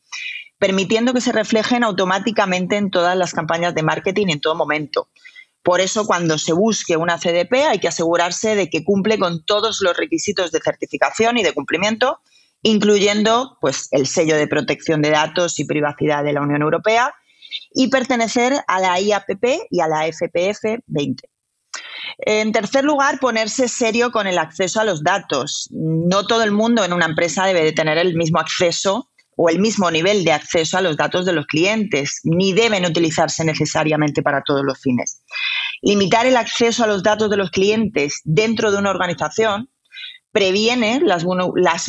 permitiendo 0.59 1.13
que 1.13 1.21
se 1.21 1.31
reflejen 1.31 1.83
automáticamente 1.83 2.75
en 2.75 2.91
todas 2.91 3.15
las 3.15 3.33
campañas 3.33 3.73
de 3.73 3.83
marketing 3.83 4.27
en 4.29 4.41
todo 4.41 4.55
momento. 4.55 5.07
Por 5.61 5.79
eso, 5.79 6.05
cuando 6.05 6.37
se 6.37 6.51
busque 6.51 6.97
una 6.97 7.17
CDP, 7.17 7.53
hay 7.69 7.79
que 7.79 7.87
asegurarse 7.87 8.55
de 8.55 8.69
que 8.69 8.83
cumple 8.83 9.17
con 9.17 9.45
todos 9.45 9.79
los 9.81 9.95
requisitos 9.95 10.51
de 10.51 10.59
certificación 10.59 11.37
y 11.37 11.43
de 11.43 11.53
cumplimiento, 11.53 12.19
incluyendo 12.63 13.57
pues, 13.61 13.87
el 13.91 14.07
sello 14.07 14.35
de 14.35 14.47
protección 14.47 15.01
de 15.01 15.11
datos 15.11 15.57
y 15.59 15.65
privacidad 15.65 16.25
de 16.25 16.33
la 16.33 16.41
Unión 16.41 16.63
Europea 16.63 17.13
y 17.73 17.89
pertenecer 17.89 18.53
a 18.67 18.79
la 18.79 18.99
IAPP 18.99 19.43
y 19.69 19.79
a 19.81 19.87
la 19.87 20.05
FPF 20.05 20.81
20. 20.85 21.29
En 22.19 22.51
tercer 22.51 22.83
lugar, 22.83 23.19
ponerse 23.19 23.67
serio 23.67 24.11
con 24.11 24.27
el 24.27 24.37
acceso 24.37 24.79
a 24.79 24.83
los 24.83 25.03
datos. 25.03 25.67
No 25.71 26.27
todo 26.27 26.43
el 26.43 26.51
mundo 26.51 26.83
en 26.83 26.93
una 26.93 27.05
empresa 27.05 27.45
debe 27.45 27.63
de 27.63 27.71
tener 27.71 27.97
el 27.97 28.15
mismo 28.15 28.39
acceso 28.39 29.09
o 29.35 29.49
el 29.49 29.59
mismo 29.59 29.89
nivel 29.89 30.23
de 30.23 30.31
acceso 30.31 30.77
a 30.77 30.81
los 30.81 30.95
datos 30.95 31.25
de 31.25 31.33
los 31.33 31.47
clientes, 31.47 32.19
ni 32.23 32.53
deben 32.53 32.85
utilizarse 32.85 33.43
necesariamente 33.43 34.21
para 34.21 34.43
todos 34.43 34.63
los 34.63 34.79
fines. 34.79 35.23
Limitar 35.81 36.27
el 36.27 36.37
acceso 36.37 36.83
a 36.83 36.87
los 36.87 37.01
datos 37.01 37.29
de 37.29 37.37
los 37.37 37.49
clientes 37.49 38.21
dentro 38.23 38.71
de 38.71 38.77
una 38.77 38.91
organización 38.91 39.69
previene 40.31 40.99
las, 41.01 41.23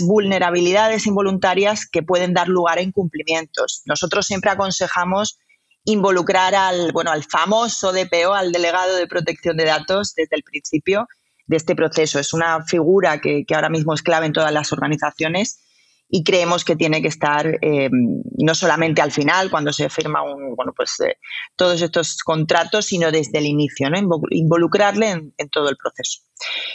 vulnerabilidades 0.00 1.06
involuntarias 1.06 1.86
que 1.86 2.02
pueden 2.02 2.34
dar 2.34 2.48
lugar 2.48 2.78
a 2.78 2.82
incumplimientos. 2.82 3.82
Nosotros 3.86 4.26
siempre 4.26 4.50
aconsejamos 4.50 5.38
involucrar 5.84 6.54
al, 6.54 6.92
bueno, 6.92 7.10
al 7.10 7.24
famoso 7.24 7.92
DPO, 7.92 8.34
al 8.34 8.52
delegado 8.52 8.96
de 8.96 9.06
protección 9.06 9.56
de 9.56 9.64
datos, 9.64 10.14
desde 10.14 10.36
el 10.36 10.42
principio 10.42 11.06
de 11.46 11.56
este 11.56 11.76
proceso. 11.76 12.18
Es 12.18 12.32
una 12.32 12.64
figura 12.64 13.20
que, 13.20 13.44
ahora 13.54 13.68
mismo 13.68 13.94
es 13.94 14.02
clave 14.02 14.26
en 14.26 14.32
todas 14.32 14.52
las 14.52 14.72
organizaciones 14.72 15.60
y 16.08 16.22
creemos 16.22 16.64
que 16.64 16.76
tiene 16.76 17.02
que 17.02 17.08
estar 17.08 17.46
eh, 17.60 17.88
no 17.90 18.54
solamente 18.54 19.02
al 19.02 19.10
final, 19.10 19.50
cuando 19.50 19.72
se 19.72 19.88
firma 19.88 20.22
un, 20.22 20.54
bueno, 20.54 20.72
pues, 20.76 21.00
eh, 21.00 21.16
todos 21.56 21.80
estos 21.82 22.18
contratos, 22.18 22.86
sino 22.86 23.10
desde 23.10 23.38
el 23.38 23.46
inicio, 23.46 23.90
¿no? 23.90 23.98
involucrarle 24.30 25.10
en, 25.10 25.34
en 25.36 25.48
todo 25.48 25.68
el 25.68 25.76
proceso. 25.76 26.20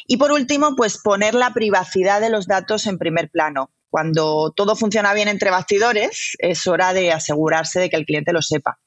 Y 0.08 0.18
por 0.18 0.32
último, 0.32 0.76
pues 0.76 1.00
poner 1.02 1.36
la 1.36 1.54
privacidad 1.54 2.22
de 2.22 2.30
los 2.30 2.48
datos 2.48 2.86
en 2.88 2.98
primer 2.98 3.30
plano. 3.30 3.72
Cuando 3.90 4.54
todo 4.56 4.76
funciona 4.76 5.14
bien 5.14 5.28
entre 5.28 5.50
bastidores, 5.50 6.36
es 6.40 6.68
hora 6.68 6.94
de 6.94 7.12
asegurarse 7.12 7.80
de 7.80 7.90
que 7.90 7.96
el 7.96 8.06
cliente 8.06 8.34
lo 8.34 8.42
sepa. 8.42 8.80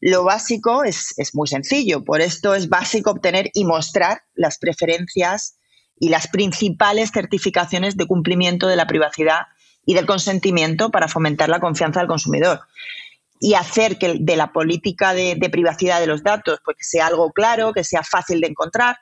Lo 0.00 0.24
básico 0.24 0.84
es, 0.84 1.14
muy 1.34 1.46
sencillo, 1.46 2.04
por 2.04 2.20
esto 2.20 2.54
es 2.54 2.68
básico 2.68 3.10
obtener 3.10 3.50
y 3.52 3.64
mostrar 3.64 4.22
las 4.34 4.58
preferencias 4.58 5.58
y 5.98 6.08
las 6.08 6.28
principales 6.28 7.10
certificaciones 7.12 7.96
de 7.96 8.06
cumplimiento 8.06 8.66
de 8.66 8.76
la 8.76 8.86
privacidad 8.86 9.42
y 9.84 9.94
del 9.94 10.06
consentimiento 10.06 10.90
para 10.90 11.08
fomentar 11.08 11.48
la 11.48 11.60
confianza 11.60 12.00
del 12.00 12.08
consumidor 12.08 12.60
y 13.40 13.54
hacer 13.54 13.98
que 13.98 14.16
de 14.20 14.36
la 14.36 14.52
política 14.52 15.14
de, 15.14 15.36
privacidad 15.50 16.00
de 16.00 16.06
los 16.06 16.22
datos 16.22 16.60
pues, 16.64 16.76
sea 16.80 17.06
algo 17.06 17.32
claro, 17.32 17.72
que 17.72 17.84
sea 17.84 18.02
fácil 18.02 18.40
de 18.40 18.48
encontrar 18.48 18.98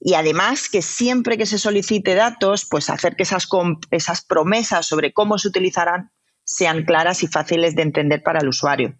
y 0.00 0.14
además 0.14 0.68
que 0.68 0.82
siempre 0.82 1.38
que 1.38 1.46
se 1.46 1.58
solicite 1.58 2.14
datos, 2.14 2.66
pues 2.68 2.90
hacer 2.90 3.16
que 3.16 3.22
esas, 3.22 3.48
esas 3.90 4.24
promesas 4.24 4.86
sobre 4.86 5.12
cómo 5.12 5.38
se 5.38 5.48
utilizarán 5.48 6.10
sean 6.44 6.84
claras 6.84 7.22
y 7.22 7.26
fáciles 7.26 7.74
de 7.74 7.82
entender 7.82 8.22
para 8.22 8.40
el 8.40 8.48
usuario. 8.48 8.96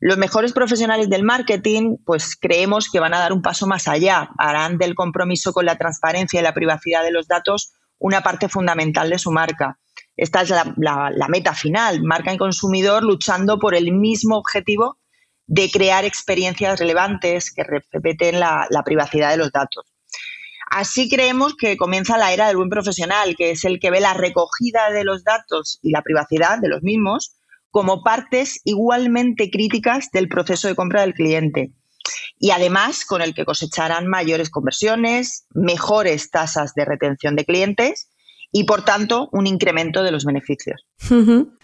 Los 0.00 0.18
mejores 0.18 0.52
profesionales 0.52 1.08
del 1.08 1.22
marketing, 1.22 1.96
pues 2.04 2.34
creemos 2.34 2.90
que 2.90 2.98
van 2.98 3.14
a 3.14 3.20
dar 3.20 3.32
un 3.32 3.42
paso 3.42 3.66
más 3.66 3.86
allá, 3.86 4.30
harán 4.38 4.78
del 4.78 4.94
compromiso 4.94 5.52
con 5.52 5.64
la 5.64 5.76
transparencia 5.76 6.40
y 6.40 6.42
la 6.42 6.54
privacidad 6.54 7.04
de 7.04 7.12
los 7.12 7.28
datos 7.28 7.72
una 7.98 8.20
parte 8.20 8.48
fundamental 8.48 9.10
de 9.10 9.18
su 9.18 9.30
marca. 9.30 9.78
Esta 10.16 10.42
es 10.42 10.50
la, 10.50 11.28
meta 11.28 11.54
final, 11.54 12.02
marca 12.02 12.32
y 12.32 12.36
consumidor 12.36 13.04
luchando 13.04 13.58
por 13.58 13.76
el 13.76 13.92
mismo 13.92 14.36
objetivo 14.36 14.98
de 15.46 15.70
crear 15.70 16.04
experiencias 16.04 16.80
relevantes 16.80 17.52
que 17.52 17.62
respeten 17.62 18.40
la, 18.40 18.66
la 18.70 18.82
privacidad 18.82 19.30
de 19.30 19.36
los 19.36 19.52
datos. 19.52 19.91
Así 20.74 21.10
creemos 21.10 21.54
que 21.54 21.76
comienza 21.76 22.16
la 22.16 22.32
era 22.32 22.46
del 22.46 22.56
buen 22.56 22.70
profesional, 22.70 23.36
que 23.36 23.50
es 23.50 23.66
el 23.66 23.78
que 23.78 23.90
ve 23.90 24.00
la 24.00 24.14
recogida 24.14 24.90
de 24.90 25.04
los 25.04 25.22
datos 25.22 25.78
y 25.82 25.90
la 25.90 26.00
privacidad 26.00 26.60
de 26.60 26.70
los 26.70 26.82
mismos 26.82 27.36
como 27.70 28.02
partes 28.02 28.58
igualmente 28.64 29.50
críticas 29.50 30.08
del 30.14 30.30
proceso 30.30 30.68
de 30.68 30.74
compra 30.74 31.02
del 31.02 31.12
cliente. 31.12 31.72
Y 32.38 32.52
además 32.52 33.04
con 33.04 33.20
el 33.20 33.34
que 33.34 33.44
cosecharán 33.44 34.06
mayores 34.06 34.48
conversiones, 34.48 35.44
mejores 35.50 36.30
tasas 36.30 36.72
de 36.72 36.86
retención 36.86 37.36
de 37.36 37.44
clientes 37.44 38.08
y, 38.52 38.64
por 38.64 38.84
tanto, 38.84 39.30
un 39.32 39.46
incremento 39.46 40.02
de 40.02 40.12
los 40.12 40.24
beneficios. 40.24 40.86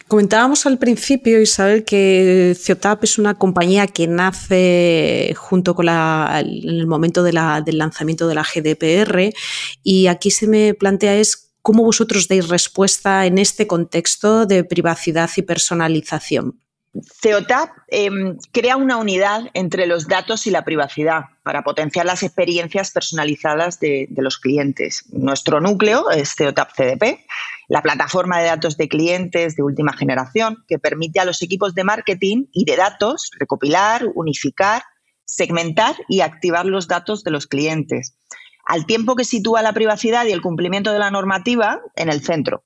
Comentábamos 0.08 0.64
al 0.64 0.78
principio, 0.78 1.40
Isabel, 1.40 1.84
que 1.84 2.56
Ciotap 2.58 3.04
es 3.04 3.18
una 3.18 3.34
compañía 3.34 3.86
que 3.86 4.06
nace 4.06 5.34
junto 5.36 5.74
con 5.74 5.84
la, 5.84 6.42
en 6.42 6.68
el 6.68 6.86
momento 6.86 7.22
del 7.22 7.36
lanzamiento 7.76 8.26
de 8.26 8.34
la 8.34 8.42
GDPR 8.42 9.34
y 9.82 10.06
aquí 10.06 10.30
se 10.30 10.46
me 10.46 10.72
plantea 10.72 11.16
es 11.16 11.52
cómo 11.60 11.84
vosotros 11.84 12.26
dais 12.26 12.48
respuesta 12.48 13.26
en 13.26 13.36
este 13.36 13.66
contexto 13.66 14.46
de 14.46 14.64
privacidad 14.64 15.28
y 15.36 15.42
personalización. 15.42 16.58
CEOTAP 16.94 17.70
em, 17.88 18.36
crea 18.52 18.76
una 18.76 18.96
unidad 18.96 19.42
entre 19.54 19.86
los 19.86 20.08
datos 20.08 20.46
y 20.46 20.50
la 20.50 20.64
privacidad 20.64 21.24
para 21.42 21.62
potenciar 21.62 22.06
las 22.06 22.22
experiencias 22.22 22.90
personalizadas 22.90 23.78
de, 23.78 24.08
los 24.16 24.38
clientes. 24.38 25.04
Nuestro 25.10 25.60
núcleo 25.60 26.10
es 26.10 26.34
CEOTAP 26.34 26.72
CDP, 26.72 27.24
la 27.68 27.82
plataforma 27.82 28.38
de 28.38 28.46
datos 28.46 28.76
de 28.76 28.88
clientes 28.88 29.56
de 29.56 29.62
última 29.62 29.92
generación 29.92 30.64
que 30.66 30.78
permite 30.78 31.20
a 31.20 31.24
los 31.24 31.42
equipos 31.42 31.74
de 31.74 31.84
marketing 31.84 32.46
y 32.52 32.64
de 32.64 32.76
datos 32.76 33.30
recopilar, 33.38 34.06
unificar, 34.14 34.82
segmentar 35.24 35.94
y 36.08 36.20
activar 36.20 36.66
los 36.66 36.88
datos 36.88 37.22
de 37.22 37.30
los 37.30 37.46
clientes, 37.46 38.16
al 38.64 38.86
tiempo 38.86 39.14
que 39.14 39.24
sitúa 39.24 39.62
la 39.62 39.74
privacidad 39.74 40.24
y 40.26 40.32
el 40.32 40.40
cumplimiento 40.40 40.92
de 40.92 40.98
la 40.98 41.10
normativa 41.10 41.80
en 41.96 42.08
el 42.08 42.22
centro. 42.22 42.64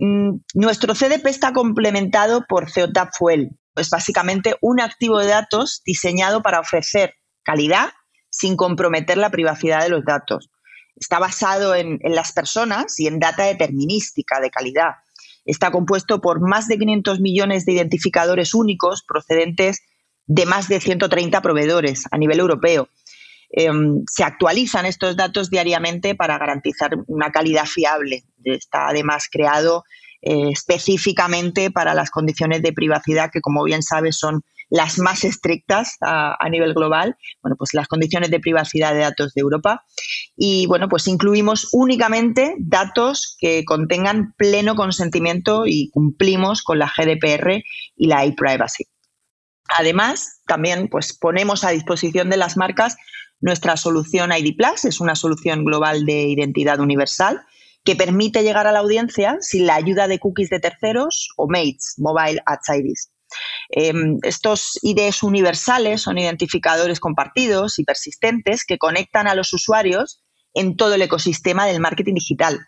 Mm, 0.00 0.40
nuestro 0.54 0.94
CDP 0.94 1.26
está 1.26 1.52
complementado 1.52 2.46
por 2.48 2.70
CEOTAP 2.70 3.10
Fuel. 3.18 3.50
Es 3.76 3.90
básicamente 3.90 4.56
un 4.62 4.80
activo 4.80 5.18
de 5.18 5.26
datos 5.26 5.82
diseñado 5.84 6.42
para 6.42 6.60
ofrecer 6.60 7.14
calidad 7.42 7.90
sin 8.30 8.56
comprometer 8.56 9.18
la 9.18 9.30
privacidad 9.30 9.82
de 9.82 9.90
los 9.90 10.04
datos. 10.04 10.50
Está 10.96 11.18
basado 11.18 11.74
en, 11.74 11.98
las 12.02 12.32
personas 12.32 12.98
y 12.98 13.08
en 13.08 13.20
data 13.20 13.44
determinística 13.44 14.40
de 14.40 14.50
calidad. 14.50 14.92
Está 15.44 15.70
compuesto 15.70 16.20
por 16.20 16.40
más 16.40 16.66
de 16.66 16.78
500 16.78 17.20
millones 17.20 17.66
de 17.66 17.72
identificadores 17.72 18.54
únicos 18.54 19.02
procedentes 19.06 19.82
de 20.26 20.46
más 20.46 20.68
de 20.68 20.80
130 20.80 21.42
proveedores 21.42 22.04
a 22.10 22.16
nivel 22.16 22.40
europeo. 22.40 22.88
Em, 23.52 24.04
se 24.08 24.22
actualizan 24.22 24.86
estos 24.86 25.16
datos 25.16 25.50
diariamente 25.50 26.14
para 26.14 26.38
garantizar 26.38 26.92
una 27.08 27.30
calidad 27.30 27.66
fiable. 27.66 28.24
Está 28.44 28.88
además 28.88 29.28
creado 29.30 29.84
eh, 30.22 30.50
específicamente 30.52 31.70
para 31.70 31.94
las 31.94 32.10
condiciones 32.10 32.62
de 32.62 32.72
privacidad 32.72 33.30
que, 33.32 33.40
como 33.40 33.64
bien 33.64 33.82
sabes, 33.82 34.18
son 34.18 34.42
las 34.68 34.98
más 34.98 35.24
estrictas 35.24 35.96
a, 36.00 36.48
nivel 36.48 36.74
global, 36.74 37.16
bueno, 37.42 37.56
pues 37.58 37.74
las 37.74 37.88
condiciones 37.88 38.30
de 38.30 38.38
privacidad 38.38 38.94
de 38.94 39.00
datos 39.00 39.34
de 39.34 39.40
Europa. 39.40 39.84
Y 40.36 40.66
bueno, 40.66 40.88
pues 40.88 41.08
incluimos 41.08 41.70
únicamente 41.72 42.54
datos 42.60 43.36
que 43.40 43.64
contengan 43.64 44.32
pleno 44.38 44.76
consentimiento 44.76 45.64
y 45.66 45.90
cumplimos 45.90 46.62
con 46.62 46.78
la 46.78 46.86
GDPR 46.86 47.64
y 47.96 48.06
la 48.06 48.24
e-privacy. 48.24 48.84
Además, 49.76 50.40
también 50.46 50.88
pues 50.88 51.18
ponemos 51.18 51.64
a 51.64 51.70
disposición 51.70 52.30
de 52.30 52.36
las 52.36 52.56
marcas 52.56 52.96
nuestra 53.40 53.76
solución 53.76 54.30
ID 54.32 54.56
Plus, 54.56 54.84
es 54.84 55.00
una 55.00 55.14
solución 55.14 55.64
global 55.64 56.04
de 56.04 56.22
identidad 56.28 56.80
universal 56.80 57.42
que 57.84 57.96
permite 57.96 58.42
llegar 58.42 58.66
a 58.66 58.72
la 58.72 58.80
audiencia 58.80 59.38
sin 59.40 59.66
la 59.66 59.74
ayuda 59.74 60.06
de 60.06 60.18
cookies 60.18 60.50
de 60.50 60.60
terceros 60.60 61.30
o 61.36 61.48
MATES, 61.48 61.94
Mobile 61.98 62.42
Ads 62.44 62.68
IDs. 62.68 63.10
Em, 63.70 64.18
estos 64.22 64.78
IDs 64.82 65.22
universales 65.22 66.02
son 66.02 66.18
identificadores 66.18 67.00
compartidos 67.00 67.78
y 67.78 67.84
persistentes 67.84 68.64
que 68.64 68.78
conectan 68.78 69.28
a 69.28 69.34
los 69.34 69.52
usuarios 69.52 70.22
en 70.52 70.76
todo 70.76 70.94
el 70.94 71.02
ecosistema 71.02 71.66
del 71.66 71.80
marketing 71.80 72.14
digital. 72.14 72.58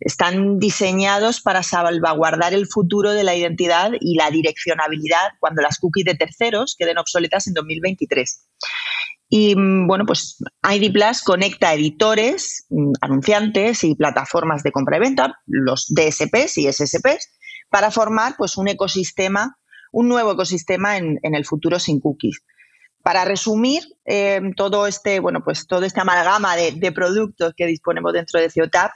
Están 0.00 0.58
diseñados 0.58 1.40
para 1.40 1.62
salvaguardar 1.62 2.54
el 2.54 2.66
futuro 2.66 3.12
de 3.12 3.22
la 3.22 3.36
identidad 3.36 3.92
y 4.00 4.16
la 4.16 4.30
direccionabilidad 4.30 5.32
cuando 5.38 5.62
las 5.62 5.78
cookies 5.78 6.06
de 6.06 6.14
terceros 6.14 6.74
queden 6.76 6.98
obsoletas 6.98 7.46
en 7.46 7.54
2023. 7.54 8.46
Y 9.32 9.54
mm, 9.54 9.86
bueno, 9.86 10.04
pues 10.04 10.38
ID 10.68 10.92
Plus 10.92 11.22
conecta 11.22 11.72
editores, 11.72 12.66
mm, 12.68 12.92
anunciantes 13.00 13.84
y 13.84 13.94
plataformas 13.94 14.64
de 14.64 14.72
compra 14.72 14.96
y 14.96 15.00
venta, 15.00 15.38
los 15.46 15.86
DSPs 15.88 16.58
y 16.58 16.66
SSPs, 16.66 17.30
para 17.70 17.92
formar 17.92 18.34
pues 18.36 18.56
un 18.56 18.66
ecosistema, 18.66 19.56
un 19.92 20.08
nuevo 20.08 20.32
ecosistema 20.32 20.98
en, 20.98 21.18
el 21.22 21.46
futuro 21.46 21.78
sin 21.78 22.00
cookies. 22.00 22.42
Para 23.02 23.24
resumir 23.24 23.82
em, 24.04 24.52
todo 24.52 24.86
este, 24.86 25.20
bueno, 25.20 25.42
pues 25.42 25.66
todo 25.66 25.84
este 25.84 26.00
amalgama 26.00 26.56
de, 26.56 26.92
productos 26.92 27.54
que 27.56 27.66
disponemos 27.66 28.12
dentro 28.12 28.40
de 28.40 28.50
CEOTAP, 28.50 28.90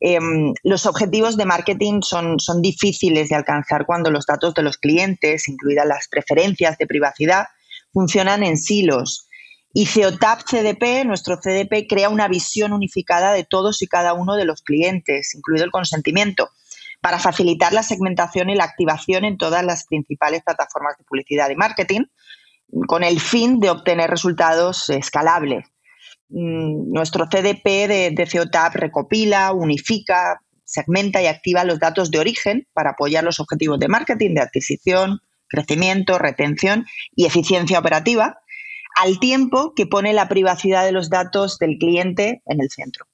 em, 0.00 0.52
los 0.64 0.84
objetivos 0.84 1.36
de 1.36 1.46
marketing 1.46 2.00
son, 2.02 2.40
son 2.40 2.60
difíciles 2.60 3.28
de 3.28 3.36
alcanzar 3.36 3.86
cuando 3.86 4.10
los 4.10 4.26
datos 4.26 4.52
de 4.54 4.62
los 4.62 4.78
clientes, 4.78 5.48
incluidas 5.48 5.86
las 5.86 6.08
preferencias 6.08 6.76
de 6.76 6.86
privacidad, 6.88 7.46
funcionan 7.92 8.42
en 8.42 8.58
silos 8.58 9.25
y 9.78 9.84
CEOTAP 9.84 10.40
CDP, 10.44 11.04
nuestro 11.04 11.36
CDP, 11.36 11.86
crea 11.86 12.08
una 12.08 12.28
visión 12.28 12.72
unificada 12.72 13.34
de 13.34 13.44
todos 13.44 13.82
y 13.82 13.86
cada 13.86 14.14
uno 14.14 14.34
de 14.34 14.46
los 14.46 14.62
clientes, 14.62 15.34
incluido 15.34 15.66
el 15.66 15.70
consentimiento, 15.70 16.48
para 17.02 17.18
facilitar 17.18 17.74
la 17.74 17.82
segmentación 17.82 18.48
y 18.48 18.54
la 18.54 18.64
activación 18.64 19.26
en 19.26 19.36
todas 19.36 19.62
las 19.62 19.84
principales 19.84 20.42
plataformas 20.42 20.96
de 20.96 21.04
publicidad 21.04 21.50
y 21.50 21.56
marketing, 21.56 22.04
con 22.86 23.04
el 23.04 23.20
fin 23.20 23.60
de 23.60 23.68
obtener 23.68 24.08
resultados 24.08 24.88
escalables. 24.88 25.66
Mm, 26.30 26.90
nuestro 26.94 27.26
CDP 27.26 27.86
de, 27.86 28.12
de 28.16 28.26
CEOTAP 28.26 28.76
recopila, 28.76 29.52
unifica, 29.52 30.40
segmenta 30.64 31.20
y 31.20 31.26
activa 31.26 31.64
los 31.64 31.78
datos 31.78 32.10
de 32.10 32.18
origen 32.18 32.66
para 32.72 32.92
apoyar 32.92 33.24
los 33.24 33.40
objetivos 33.40 33.78
de 33.78 33.88
marketing, 33.88 34.36
de 34.36 34.40
adquisición, 34.40 35.20
crecimiento, 35.48 36.18
retención 36.18 36.86
y 37.14 37.26
eficiencia 37.26 37.78
operativa 37.78 38.38
al 38.96 39.18
tiempo 39.20 39.72
que 39.74 39.86
pone 39.86 40.12
la 40.12 40.28
privacidad 40.28 40.84
de 40.84 40.92
los 40.92 41.10
datos 41.10 41.58
del 41.58 41.78
cliente 41.78 42.42
en 42.46 42.60
el 42.60 42.70
centro. 42.70 43.06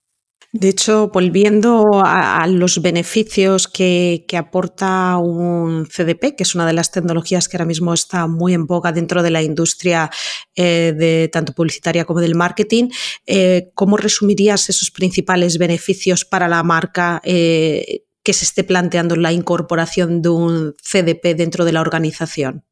De 0.55 0.69
hecho, 0.69 1.09
volviendo 1.09 2.03
a, 2.05 2.47
los 2.47 2.83
beneficios 2.83 3.69
que, 3.69 4.27
aporta 4.37 5.17
un 5.17 5.87
CDP, 5.87 6.37
que 6.37 6.43
es 6.43 6.55
una 6.55 6.67
de 6.67 6.75
las 6.75 6.91
tecnologías 6.91 7.49
que 7.49 7.57
ahora 7.57 7.65
mismo 7.65 7.95
está 7.95 8.27
muy 8.27 8.53
en 8.53 8.67
boga 8.67 8.93
dentro 8.93 9.23
de 9.23 9.31
la 9.31 9.43
industria 9.43 10.11
eh, 10.55 10.93
de 10.95 11.31
tanto 11.33 11.55
publicitaria 11.55 12.05
como 12.05 12.21
del 12.21 12.35
marketing, 12.35 12.91
eh, 13.27 13.71
¿cómo 13.75 13.97
resumirías 13.97 14.69
esos 14.69 14.91
principales 14.91 15.57
beneficios 15.57 16.27
para 16.27 16.49
la 16.49 16.63
marca 16.63 17.23
eh, 17.25 18.05
que 18.23 18.35
se 18.35 18.45
esté 18.45 18.63
planteando 18.63 19.17
la 19.17 19.33
incorporación 19.33 20.21
de 20.21 20.29
un 20.29 20.75
CDP 20.83 21.35
dentro 21.35 21.65
de 21.65 21.73
la 21.73 21.81
organización? 21.81 22.63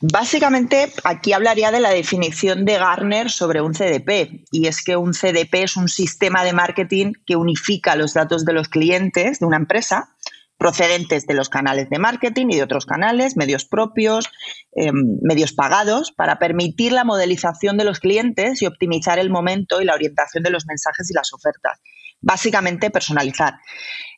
Básicamente, 0.00 0.90
aquí 1.04 1.34
hablaría 1.34 1.70
de 1.70 1.80
la 1.80 1.90
definición 1.90 2.64
de 2.64 2.78
Garner 2.78 3.30
sobre 3.30 3.60
un 3.60 3.74
CDP, 3.74 4.46
y 4.50 4.66
es 4.66 4.82
que 4.82 4.96
un 4.96 5.12
CDP 5.12 5.62
es 5.62 5.76
un 5.76 5.88
sistema 5.88 6.42
de 6.42 6.54
marketing 6.54 7.12
que 7.26 7.36
unifica 7.36 7.96
los 7.96 8.14
datos 8.14 8.46
de 8.46 8.54
los 8.54 8.68
clientes 8.68 9.40
de 9.40 9.46
una 9.46 9.58
empresa 9.58 10.16
procedentes 10.60 11.26
de 11.26 11.32
los 11.32 11.48
canales 11.48 11.88
de 11.88 11.98
marketing 11.98 12.48
y 12.50 12.56
de 12.56 12.62
otros 12.62 12.84
canales, 12.84 13.34
medios 13.34 13.64
propios, 13.64 14.30
em, 14.72 15.16
medios 15.22 15.54
pagados, 15.54 16.12
para 16.12 16.38
permitir 16.38 16.92
la 16.92 17.02
modelización 17.02 17.78
de 17.78 17.84
los 17.84 17.98
clientes 17.98 18.60
y 18.60 18.66
optimizar 18.66 19.18
el 19.18 19.30
momento 19.30 19.80
y 19.80 19.86
la 19.86 19.94
orientación 19.94 20.42
de 20.42 20.50
los 20.50 20.66
mensajes 20.66 21.10
y 21.10 21.14
las 21.14 21.32
ofertas. 21.32 21.80
Básicamente, 22.20 22.90
personalizar. 22.90 23.54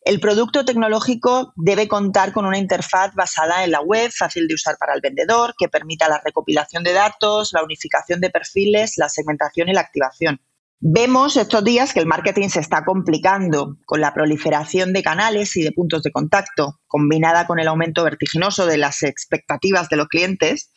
El 0.04 0.18
producto 0.18 0.64
tecnológico 0.64 1.52
debe 1.54 1.86
contar 1.86 2.32
con 2.32 2.44
una 2.44 2.58
interfaz 2.58 3.14
basada 3.14 3.62
en 3.62 3.70
la 3.70 3.80
web, 3.80 4.10
fácil 4.10 4.48
de 4.48 4.54
usar 4.54 4.76
para 4.76 4.94
el 4.94 5.00
vendedor, 5.00 5.54
que 5.56 5.68
permita 5.68 6.08
la 6.08 6.20
recopilación 6.24 6.82
de 6.82 6.92
datos, 6.92 7.52
la 7.52 7.62
unificación 7.62 8.20
de 8.20 8.30
perfiles, 8.30 8.94
la 8.96 9.08
segmentación 9.08 9.68
y 9.68 9.74
la 9.74 9.82
activación. 9.82 10.40
Vemos 10.84 11.36
estos 11.36 11.62
días 11.62 11.94
que 11.94 12.00
el 12.00 12.06
marketing 12.06 12.48
se 12.48 12.58
está 12.58 12.84
complicando 12.84 13.76
con 13.86 14.00
la 14.00 14.12
proliferación 14.12 14.92
de 14.92 15.04
canales 15.04 15.56
y 15.56 15.62
de 15.62 15.70
puntos 15.70 16.02
de 16.02 16.10
contacto, 16.10 16.80
combinada 16.88 17.46
con 17.46 17.60
el 17.60 17.68
aumento 17.68 18.02
vertiginoso 18.02 18.66
de 18.66 18.78
las 18.78 19.04
expectativas 19.04 19.88
de 19.88 19.96
los 19.96 20.08
clientes. 20.08 20.72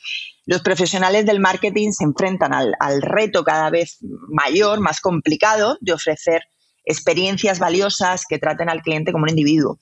Los 0.45 0.61
profesionales 0.61 1.25
del 1.25 1.39
marketing 1.39 1.89
se 1.89 2.03
enfrentan 2.03 2.53
al, 2.53 2.75
al 2.79 3.01
reto 3.01 3.43
cada 3.43 3.71
vez 3.71 3.97
mayor, 4.29 4.79
más 4.79 5.01
complicado, 5.01 5.79
de 5.81 5.93
ofrecer 5.93 6.43
experiencias 6.85 7.59
valiosas 7.59 8.23
que 8.27 8.39
traten 8.39 8.69
al 8.69 8.81
cliente 8.81 9.11
como 9.11 9.23
un 9.23 9.29
individuo. 9.29 9.79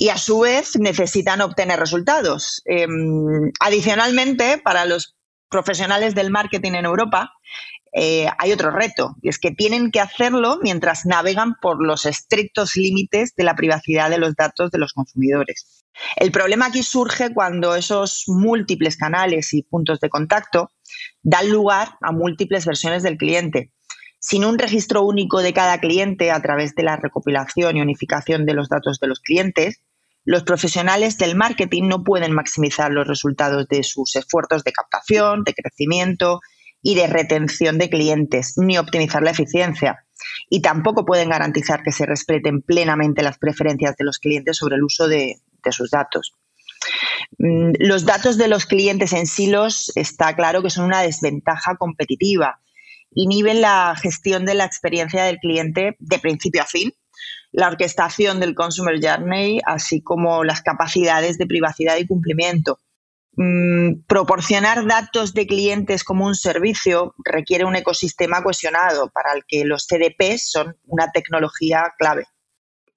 y 0.00 0.10
a 0.10 0.16
su 0.16 0.38
vez 0.38 0.78
necesitan 0.78 1.40
obtener 1.40 1.80
resultados. 1.80 2.62
Em, 2.66 3.50
adicionalmente, 3.58 4.58
para 4.58 4.84
los 4.84 5.16
profesionales 5.50 6.14
del 6.14 6.30
marketing 6.30 6.74
en 6.74 6.84
Europa, 6.84 7.32
eh, 7.92 8.28
hay 8.38 8.52
otro 8.52 8.70
reto, 8.70 9.16
y 9.22 9.28
es 9.28 9.38
que 9.38 9.50
tienen 9.50 9.90
que 9.90 10.00
hacerlo 10.00 10.58
mientras 10.62 11.06
navegan 11.06 11.54
por 11.60 11.84
los 11.84 12.06
estrictos 12.06 12.76
límites 12.76 13.34
de 13.34 13.44
la 13.44 13.56
privacidad 13.56 14.10
de 14.10 14.18
los 14.18 14.34
datos 14.34 14.70
de 14.70 14.78
los 14.78 14.92
consumidores. 14.92 15.84
El 16.16 16.30
problema 16.30 16.66
aquí 16.66 16.82
surge 16.82 17.32
cuando 17.32 17.74
esos 17.74 18.24
múltiples 18.26 18.96
canales 18.96 19.52
y 19.54 19.62
puntos 19.62 20.00
de 20.00 20.10
contacto 20.10 20.70
dan 21.22 21.50
lugar 21.50 21.96
a 22.00 22.12
múltiples 22.12 22.66
versiones 22.66 23.02
del 23.02 23.16
cliente. 23.16 23.72
Sin 24.20 24.44
un 24.44 24.58
registro 24.58 25.02
único 25.02 25.42
de 25.42 25.52
cada 25.52 25.78
cliente 25.78 26.30
a 26.30 26.42
través 26.42 26.74
de 26.74 26.82
la 26.82 26.96
recopilación 26.96 27.76
y 27.76 27.80
unificación 27.80 28.46
de 28.46 28.54
los 28.54 28.68
datos 28.68 28.98
de 29.00 29.06
los 29.06 29.20
clientes, 29.20 29.82
los 30.24 30.42
profesionales 30.42 31.16
del 31.16 31.36
marketing 31.36 31.84
no 31.84 32.04
pueden 32.04 32.32
maximizar 32.32 32.90
los 32.90 33.06
resultados 33.06 33.66
de 33.68 33.82
sus 33.82 34.14
esfuerzos 34.16 34.62
de 34.64 34.72
captación, 34.72 35.42
de 35.44 35.54
crecimiento 35.54 36.40
y 36.82 36.96
de 36.96 37.06
retención 37.06 37.78
de 37.78 37.88
clientes, 37.88 38.54
ni 38.56 38.76
optimizar 38.76 39.22
la 39.22 39.30
eficiencia. 39.30 40.04
Y 40.50 40.62
tampoco 40.62 41.04
pueden 41.04 41.30
garantizar 41.30 41.82
que 41.82 41.92
se 41.92 42.04
respeten 42.04 42.60
plenamente 42.62 43.22
las 43.22 43.38
preferencias 43.38 43.96
de 43.96 44.04
los 44.04 44.18
clientes 44.18 44.56
sobre 44.56 44.76
el 44.76 44.84
uso 44.84 45.08
de, 45.08 45.40
sus 45.70 45.90
datos. 45.90 46.32
Mm, 47.38 47.72
los 47.78 48.04
datos 48.04 48.38
de 48.38 48.48
los 48.48 48.66
clientes 48.66 49.12
en 49.12 49.26
silos 49.26 49.92
está 49.96 50.34
claro 50.34 50.62
que 50.62 50.70
son 50.70 50.86
una 50.86 51.02
desventaja 51.02 51.76
competitiva. 51.76 52.60
Inhiben 53.12 53.60
la 53.60 53.94
gestión 53.96 54.44
de 54.44 54.54
la 54.54 54.64
experiencia 54.64 55.24
del 55.24 55.38
cliente 55.38 55.96
de 55.98 56.18
principio 56.18 56.62
a 56.62 56.66
fin 56.66 56.92
la 57.52 57.68
orquestación 57.68 58.40
del 58.40 58.54
Consumer 58.54 58.98
Journey, 59.02 59.60
así 59.64 60.02
como 60.02 60.44
las 60.44 60.62
capacidades 60.62 61.38
de 61.38 61.46
privacidad 61.46 61.96
y 61.96 62.06
cumplimiento. 62.06 62.78
Mm, 63.32 64.02
proporcionar 64.06 64.86
datos 64.86 65.32
de 65.32 65.46
clientes 65.46 66.02
como 66.02 66.26
un 66.26 66.34
servicio 66.34 67.14
requiere 67.24 67.64
un 67.64 67.76
ecosistema 67.76 68.42
cohesionado 68.42 69.10
para 69.10 69.32
el 69.32 69.44
que 69.46 69.64
los 69.64 69.86
CDPs 69.86 70.50
son 70.50 70.76
una 70.86 71.10
tecnología 71.12 71.94
clave. 71.98 72.26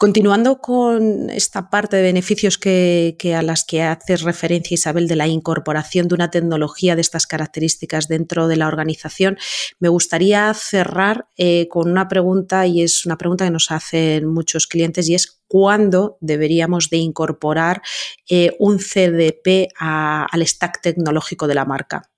Continuando 0.01 0.57
con 0.57 1.29
esta 1.29 1.69
parte 1.69 1.97
de 1.97 2.01
beneficios 2.01 2.57
que, 2.57 3.15
a 3.37 3.43
las 3.43 3.63
que 3.63 3.83
haces 3.83 4.23
referencia, 4.23 4.73
Isabel, 4.73 5.07
de 5.07 5.15
la 5.15 5.27
incorporación 5.27 6.07
de 6.07 6.15
una 6.15 6.31
tecnología 6.31 6.95
de 6.95 7.01
estas 7.01 7.27
características 7.27 8.07
dentro 8.07 8.47
de 8.47 8.55
la 8.55 8.67
organización, 8.67 9.37
me 9.77 9.89
gustaría 9.89 10.51
cerrar 10.55 11.27
eh, 11.37 11.67
con 11.67 11.87
una 11.87 12.07
pregunta 12.07 12.65
y 12.65 12.81
es 12.81 13.05
una 13.05 13.19
pregunta 13.19 13.45
que 13.45 13.51
nos 13.51 13.69
hacen 13.69 14.25
muchos 14.25 14.65
clientes 14.65 15.07
y 15.07 15.13
es 15.13 15.39
cuándo 15.47 16.17
deberíamos 16.19 16.89
de 16.89 16.97
incorporar 16.97 17.83
eh, 18.27 18.55
un 18.57 18.79
CDP 18.79 19.67
al 19.77 20.47
stack 20.47 20.81
tecnológico 20.81 21.45
de 21.45 21.53
la 21.53 21.65
marca. 21.65 22.10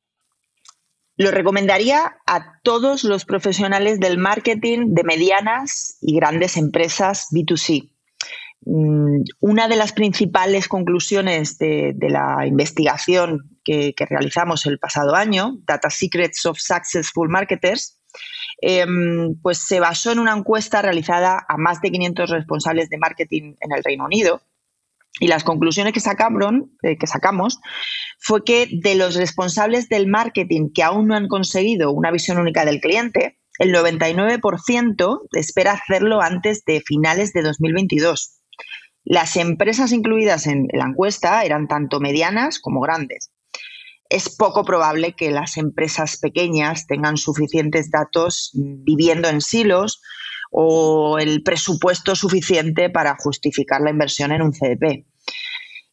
Lo 1.15 1.29
recomendaría 1.29 2.17
a 2.25 2.59
todos 2.63 3.03
los 3.03 3.25
profesionales 3.25 3.99
del 3.99 4.17
marketing 4.17 4.93
de 4.93 5.03
medianas 5.03 5.97
y 6.01 6.15
grandes 6.15 6.57
empresas 6.57 7.27
B2C. 7.31 7.91
Mm, 8.65 9.21
una 9.39 9.67
de 9.67 9.75
las 9.75 9.91
principales 9.93 10.67
conclusiones 10.67 11.57
de, 11.59 11.95
la 11.99 12.47
investigación 12.47 13.59
que, 13.63 13.93
realizamos 14.09 14.65
el 14.65 14.79
pasado 14.79 15.15
año, 15.15 15.57
Data 15.67 15.89
Secrets 15.91 16.45
of 16.47 16.57
Successful 16.57 17.29
Marketers, 17.29 17.99
em, 18.61 19.35
pues 19.41 19.59
se 19.59 19.79
basó 19.79 20.11
en 20.11 20.19
una 20.19 20.35
encuesta 20.35 20.81
realizada 20.81 21.45
a 21.47 21.57
más 21.57 21.79
de 21.81 21.91
500 21.91 22.29
responsables 22.29 22.89
de 22.89 22.97
marketing 22.97 23.55
en 23.59 23.71
el 23.71 23.83
Reino 23.83 24.05
Unido 24.05 24.41
y 25.19 25.27
las 25.27 25.43
conclusiones 25.43 25.93
que, 25.93 25.99
sacaron, 25.99 26.71
eh, 26.81 26.97
que 26.97 27.07
sacamos 27.07 27.59
fue 28.19 28.43
que 28.43 28.67
de 28.71 28.95
los 28.95 29.15
responsables 29.15 29.89
del 29.89 30.07
marketing 30.07 30.71
que 30.73 30.83
aún 30.83 31.07
no 31.07 31.15
han 31.15 31.27
conseguido 31.27 31.91
una 31.91 32.11
visión 32.11 32.39
única 32.39 32.65
del 32.65 32.81
cliente, 32.81 33.37
el 33.59 33.73
99% 33.73 35.19
espera 35.33 35.73
hacerlo 35.73 36.21
antes 36.21 36.63
de 36.65 36.81
finales 36.81 37.33
de 37.33 37.43
2022. 37.43 38.39
Las 39.03 39.35
empresas 39.35 39.91
incluidas 39.91 40.47
en 40.47 40.67
la 40.71 40.85
encuesta 40.85 41.43
eran 41.43 41.67
tanto 41.67 41.99
medianas 41.99 42.59
como 42.59 42.81
grandes. 42.81 43.31
Es 44.09 44.35
poco 44.35 44.63
probable 44.63 45.13
que 45.13 45.31
las 45.31 45.57
empresas 45.57 46.17
pequeñas 46.17 46.87
tengan 46.87 47.17
suficientes 47.17 47.91
datos 47.91 48.51
viviendo 48.53 49.27
en 49.27 49.41
silos 49.41 50.01
o 50.55 51.17
el 51.17 51.41
presupuesto 51.41 52.15
suficiente 52.15 52.91
para 52.91 53.17
justificar 53.19 53.81
la 53.81 53.89
inversión 53.89 54.31
en 54.31 54.43
un 54.43 54.51
CDP. 54.51 55.05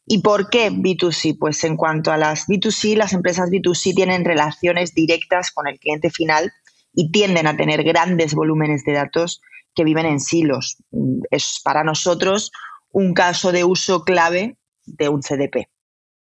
¿Y 0.05 0.21
por 0.21 0.49
qué 0.49 0.71
B2C? 0.71 1.37
Pues 1.39 1.63
en 1.63 1.75
cuanto 1.75 2.11
a 2.11 2.17
las 2.17 2.47
B2C, 2.47 2.95
las 2.95 3.13
empresas 3.13 3.49
B2C 3.49 3.95
tienen 3.95 4.23
relaciones 4.23 4.93
directas 4.93 5.51
con 5.51 5.67
el 5.67 5.79
cliente 5.79 6.11
final 6.11 6.51
y 6.93 7.11
tienden 7.11 7.47
a 7.47 7.57
tener 7.57 7.83
grandes 7.83 8.35
volúmenes 8.35 8.83
de 8.83 8.93
datos 8.93 9.41
que 9.73 9.83
viven 9.83 10.05
en 10.05 10.19
silos. 10.19 10.77
Es 11.31 11.59
para 11.63 11.83
nosotros 11.83 12.51
un 12.91 13.13
caso 13.13 13.51
de 13.51 13.63
uso 13.63 14.03
clave 14.03 14.57
de 14.85 15.09
un 15.09 15.21
CDP. 15.21 15.69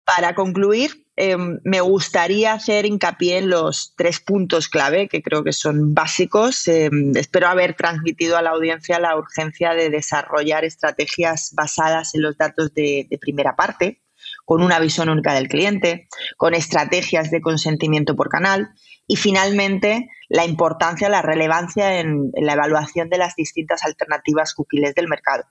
Para 0.07 0.35
concluir, 0.35 1.07
Em, 1.19 1.61
me 1.65 1.81
gustaría 1.81 2.53
hacer 2.53 2.85
hincapié 2.85 3.39
en 3.39 3.49
los 3.49 3.95
tres 3.97 4.21
puntos 4.21 4.69
clave 4.69 5.09
que 5.09 5.23
creo 5.23 5.43
que 5.43 5.55
son 5.55 5.95
básicos. 5.95 6.69
Em, 6.69 7.17
espero 7.17 7.49
haber 7.49 7.73
transmitido 7.75 8.37
a 8.37 8.43
la 8.43 8.51
audiencia 8.51 9.01
la 9.01 9.17
urgencia 9.17 9.73
de 9.73 9.89
desarrollar 9.89 10.67
estrategias 10.67 11.53
basadas 11.55 12.15
en 12.15 12.21
los 12.21 12.37
datos 12.37 12.75
de, 12.75 13.09
primera 13.19 13.57
parte, 13.57 14.03
con 14.45 14.63
una 14.63 14.79
visión 14.79 15.09
única 15.09 15.33
del 15.33 15.49
cliente, 15.49 16.07
con 16.37 16.53
estrategias 16.53 17.31
de 17.31 17.41
consentimiento 17.41 18.15
por 18.15 18.29
canal 18.29 18.69
y 19.07 19.17
finalmente 19.17 20.11
la 20.29 20.45
importancia, 20.45 21.09
la 21.09 21.23
relevancia 21.23 21.99
en, 21.99 22.31
la 22.35 22.53
evaluación 22.53 23.09
de 23.09 23.19
las 23.19 23.37
distintas 23.37 23.85
alternativas 23.85 24.53
cookies 24.53 24.95
del 24.95 25.09
mercado 25.09 25.45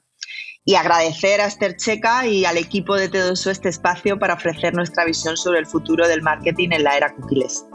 y 0.68 0.74
agradecer 0.74 1.42
a 1.42 1.46
Esther 1.46 1.78
Checa 1.78 2.26
y 2.26 2.44
al 2.44 2.58
equipo 2.58 2.96
de 2.96 3.08
Tedoso 3.08 3.52
este 3.52 3.70
espacio 3.70 4.18
para 4.18 4.34
ofrecer 4.34 4.74
nuestra 4.74 5.06
visión 5.06 5.38
sobre 5.38 5.60
el 5.60 5.68
futuro 5.68 6.08
del 6.08 6.24
marketing 6.24 6.70
en 6.72 6.84
la 6.84 6.98
era 6.98 7.14
cookies. 7.14 7.66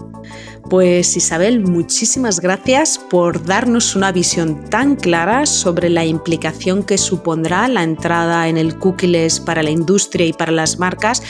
Pues 0.68 1.16
Isabel, 1.16 1.60
muchísimas 1.60 2.40
gracias 2.40 2.98
por 2.98 3.44
darnos 3.44 3.94
una 3.94 4.10
visión 4.10 4.68
tan 4.68 4.96
clara 4.96 5.46
sobre 5.46 5.88
la 5.88 6.04
implicación 6.04 6.82
que 6.82 6.98
supondrá 6.98 7.68
la 7.68 7.84
entrada 7.84 8.48
en 8.48 8.56
el 8.56 8.76
cookies 8.76 9.38
para 9.38 9.62
la 9.62 9.70
industria 9.70 10.26
y 10.26 10.32
para 10.32 10.52
las 10.52 10.78
marcas, 10.80 11.22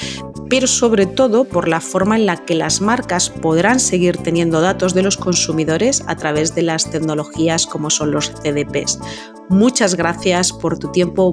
pero 0.49 0.67
sobre 0.67 1.07
todo 1.07 1.45
por 1.45 1.69
la 1.69 1.81
forma 1.81 2.17
en 2.17 2.27
la 2.27 2.39
que 2.39 2.55
las 2.55 2.81
marcas 2.81 3.31
podrán 3.31 3.81
seguir 3.81 4.17
teniendo 4.17 4.63
datos 4.63 4.95
de 4.95 5.03
los 5.03 5.17
consumidores 5.17 6.03
a 6.07 6.17
través 6.17 6.55
de 6.55 6.63
las 6.63 6.91
tecnologías 6.91 7.67
como 7.67 7.91
son 7.91 8.11
los 8.11 8.31
CDPs. 8.31 8.99
Muchas 9.51 9.97
gracias 9.97 10.53
por 10.53 10.79
tu 10.79 10.93
tiempo, 10.93 11.33